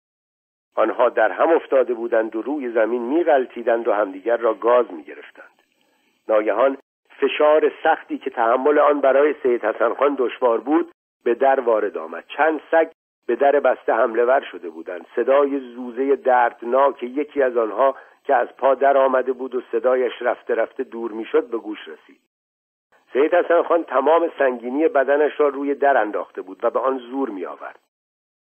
[0.77, 5.63] آنها در هم افتاده بودند و روی زمین میغلطیدند و همدیگر را گاز می‌گرفتند.
[6.29, 6.77] ناگهان
[7.21, 10.93] فشار سختی که تحمل آن برای سید حسن خان دشوار بود
[11.25, 12.25] به در وارد آمد.
[12.37, 12.91] چند سگ
[13.27, 15.07] به در بسته حمله ور شده بودند.
[15.17, 20.55] صدای زوزه دردناک یکی از آنها که از پا در آمده بود و صدایش رفته
[20.55, 22.21] رفته دور می‌شد به گوش رسید.
[23.13, 27.31] سید حسن خان تمام سنگینی بدنش را روی در انداخته بود و به آن زور
[27.31, 27.79] می آورد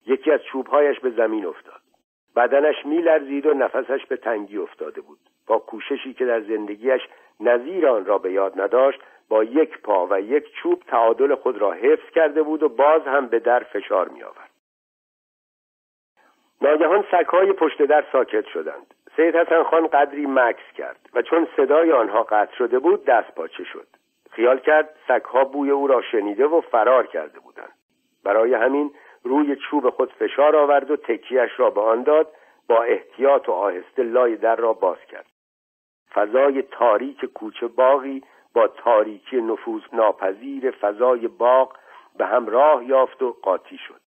[0.05, 1.81] یکی از چوبهایش به زمین افتاد.
[2.35, 5.19] بدنش میلرزید و نفسش به تنگی افتاده بود.
[5.47, 7.01] با کوششی که در زندگیش
[7.39, 8.99] نظیر آن را به یاد نداشت
[9.29, 13.27] با یک پا و یک چوب تعادل خود را حفظ کرده بود و باز هم
[13.27, 14.49] به در فشار می آورد
[16.61, 18.93] ناگهان سگهای پشت در ساکت شدند.
[19.15, 23.63] سید حسن خان قدری مکس کرد و چون صدای آنها قطع شده بود دست پاچه
[23.63, 23.87] شد.
[24.31, 27.73] خیال کرد سگها بوی او را شنیده و فرار کرده بودند.
[28.23, 28.91] برای همین
[29.23, 32.27] روی چوب خود فشار آورد و تکیش را به آن داد
[32.69, 35.25] با احتیاط و آهسته لای در را باز کرد.
[36.13, 38.23] فضای تاریک کوچه باغی
[38.55, 41.77] با تاریکی نفوذ ناپذیر فضای باغ
[42.17, 44.02] به هم راه یافت و قاطی شد.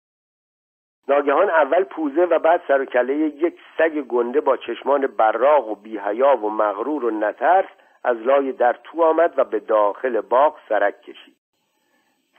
[1.08, 5.74] ناگهان اول پوزه و بعد سر و کله یک سگ گنده با چشمان براغ و
[5.74, 7.68] بیهیا و مغرور و نترس
[8.04, 11.36] از لای در تو آمد و به داخل باغ سرک کشید.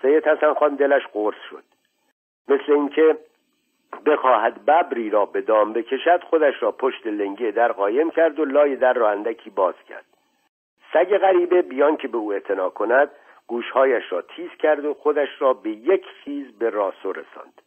[0.01, 1.63] سید حسن خان دلش قرص شد.
[2.47, 3.17] مثل اینکه
[4.05, 8.75] بخواهد ببری را به دام بکشد خودش را پشت لنگه در قایم کرد و لای
[8.75, 10.05] در را اندکی باز کرد.
[10.93, 13.11] سگ غریبه بیان که به او اعتنا کند
[13.47, 17.61] گوشهایش را تیز کرد و خودش را به یک خیز به راسو رساند.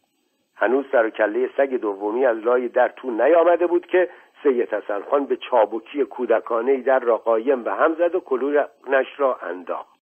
[0.59, 4.09] هنوز سر و کله سگ دومی از لای در تو نیامده بود که
[4.43, 9.35] سید حسن خان به چابکی کودکانه در را قایم و هم زد و کلونش را
[9.35, 9.99] انداخت.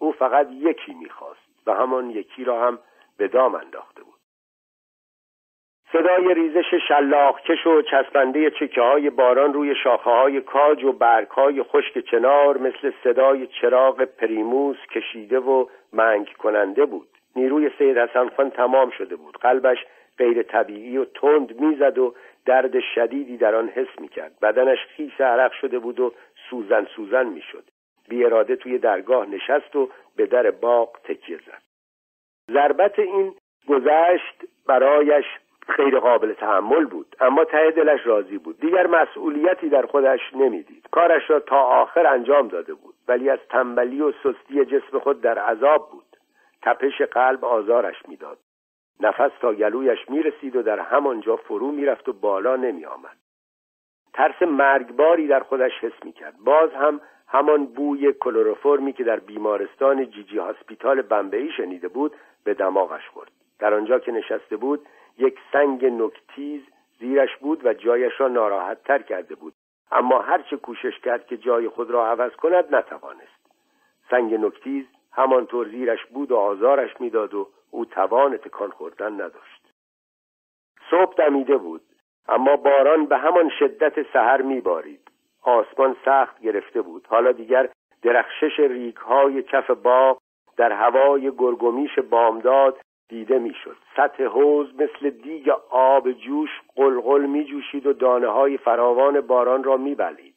[0.00, 2.78] او فقط یکی می‌خواست و همان یکی را هم
[3.18, 4.12] به دام انداخته بود.
[5.92, 11.62] صدای ریزش شلاقکش و چسبنده چکه های باران روی شاخه های کاج و برگ های
[11.62, 17.11] خشک چنار مثل صدای چراغ پریموس کشیده و منگ کننده بود.
[17.36, 19.38] نیروی سید حسن خان تمام شده بود.
[19.38, 19.78] قلبش
[20.18, 22.14] غیر طبیعی و تند می‌زد و
[22.46, 24.32] درد شدیدی در آن حس می‌کرد.
[24.42, 26.12] بدنش خیس عرق شده بود و
[26.50, 27.64] سوزن سوزن می‌شد.
[28.08, 31.62] بی اراده توی درگاه نشست و به در باغ تکیه زد.
[32.50, 33.34] ضربت این
[33.68, 35.24] گذشت برایش
[35.68, 38.60] خیلی قابل تحمل بود اما ته دلش راضی بود.
[38.60, 40.86] دیگر مسئولیتی در خودش نمی‌دید.
[40.90, 45.38] کارش را تا آخر انجام داده بود ولی از تنبلی و سستی جسم خود در
[45.38, 46.11] عذاب بود.
[46.62, 48.38] تپش قلب آزارش می‌داد.
[49.00, 53.16] نفس تا گلویش می‌رسید و در همانجا فرو می‌رفت و بالا نمیآمد.
[54.14, 56.34] ترس مرگباری در خودش حس می‌کرد.
[56.44, 63.08] باز هم همان بوی کلروفرمی که در بیمارستان جیجی هاسپیتال بمبئی شنیده بود به دماغش
[63.08, 63.30] خورد.
[63.58, 64.86] در آنجا که نشسته بود
[65.18, 66.62] یک سنگ نکتیز
[66.98, 69.54] زیرش بود و جایش را ناراحت تر کرده بود.
[69.92, 73.42] اما هرچه کوشش کرد که جای خود را عوض کند نتوانست.
[74.10, 79.72] سنگ نکتیز همانطور زیرش بود و آزارش می‌داد و او توان تکان خوردن نداشت.
[80.90, 81.82] صبح دمیده بود
[82.28, 85.00] اما باران به همان شدت سحر میبارید.
[85.42, 87.06] آسمان سخت گرفته بود.
[87.06, 87.68] حالا دیگر
[88.02, 90.18] درخشش ریگهای کف باغ
[90.56, 93.76] در هوای گرگومیش بامداد دیده می‌شد.
[93.96, 99.76] سطح حوز مثل دیگ آب جوش قلقل می جوشید و دانه های فراوان باران را
[99.76, 100.34] میبلید.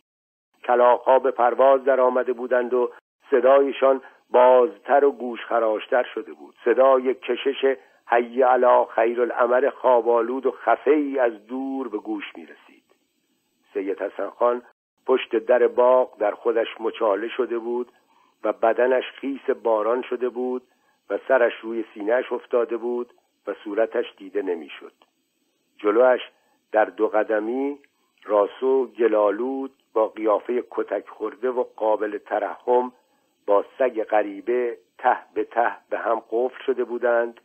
[0.63, 2.91] کلاقها به پرواز در آمده بودند و
[3.31, 7.75] صدایشان بازتر و گوش خراشتر شده بود صدای کشش
[8.07, 12.83] حی علا خیر العمل خوابالود و خفه ای از دور به گوش می رسید
[13.73, 14.61] سید حسن خان
[15.05, 17.91] پشت در باغ در خودش مچاله شده بود
[18.43, 20.61] و بدنش خیس باران شده بود
[21.09, 23.13] و سرش روی سینهش افتاده بود
[23.47, 24.93] و صورتش دیده نمی‌شد.
[25.77, 26.21] جلوش
[26.71, 27.79] در دو قدمی
[28.23, 32.91] راسو گلالود با قیافه کتک خورده و قابل ترحم
[33.45, 37.41] با سگ غریبه ته به ته به هم قفل شده بودند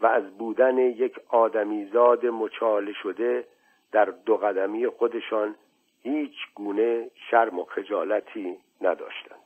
[0.00, 3.44] و از بودن یک آدمیزاد مچاله شده
[3.92, 5.54] در دو قدمی خودشان
[6.02, 9.37] هیچ گونه شرم و خجالتی نداشتند.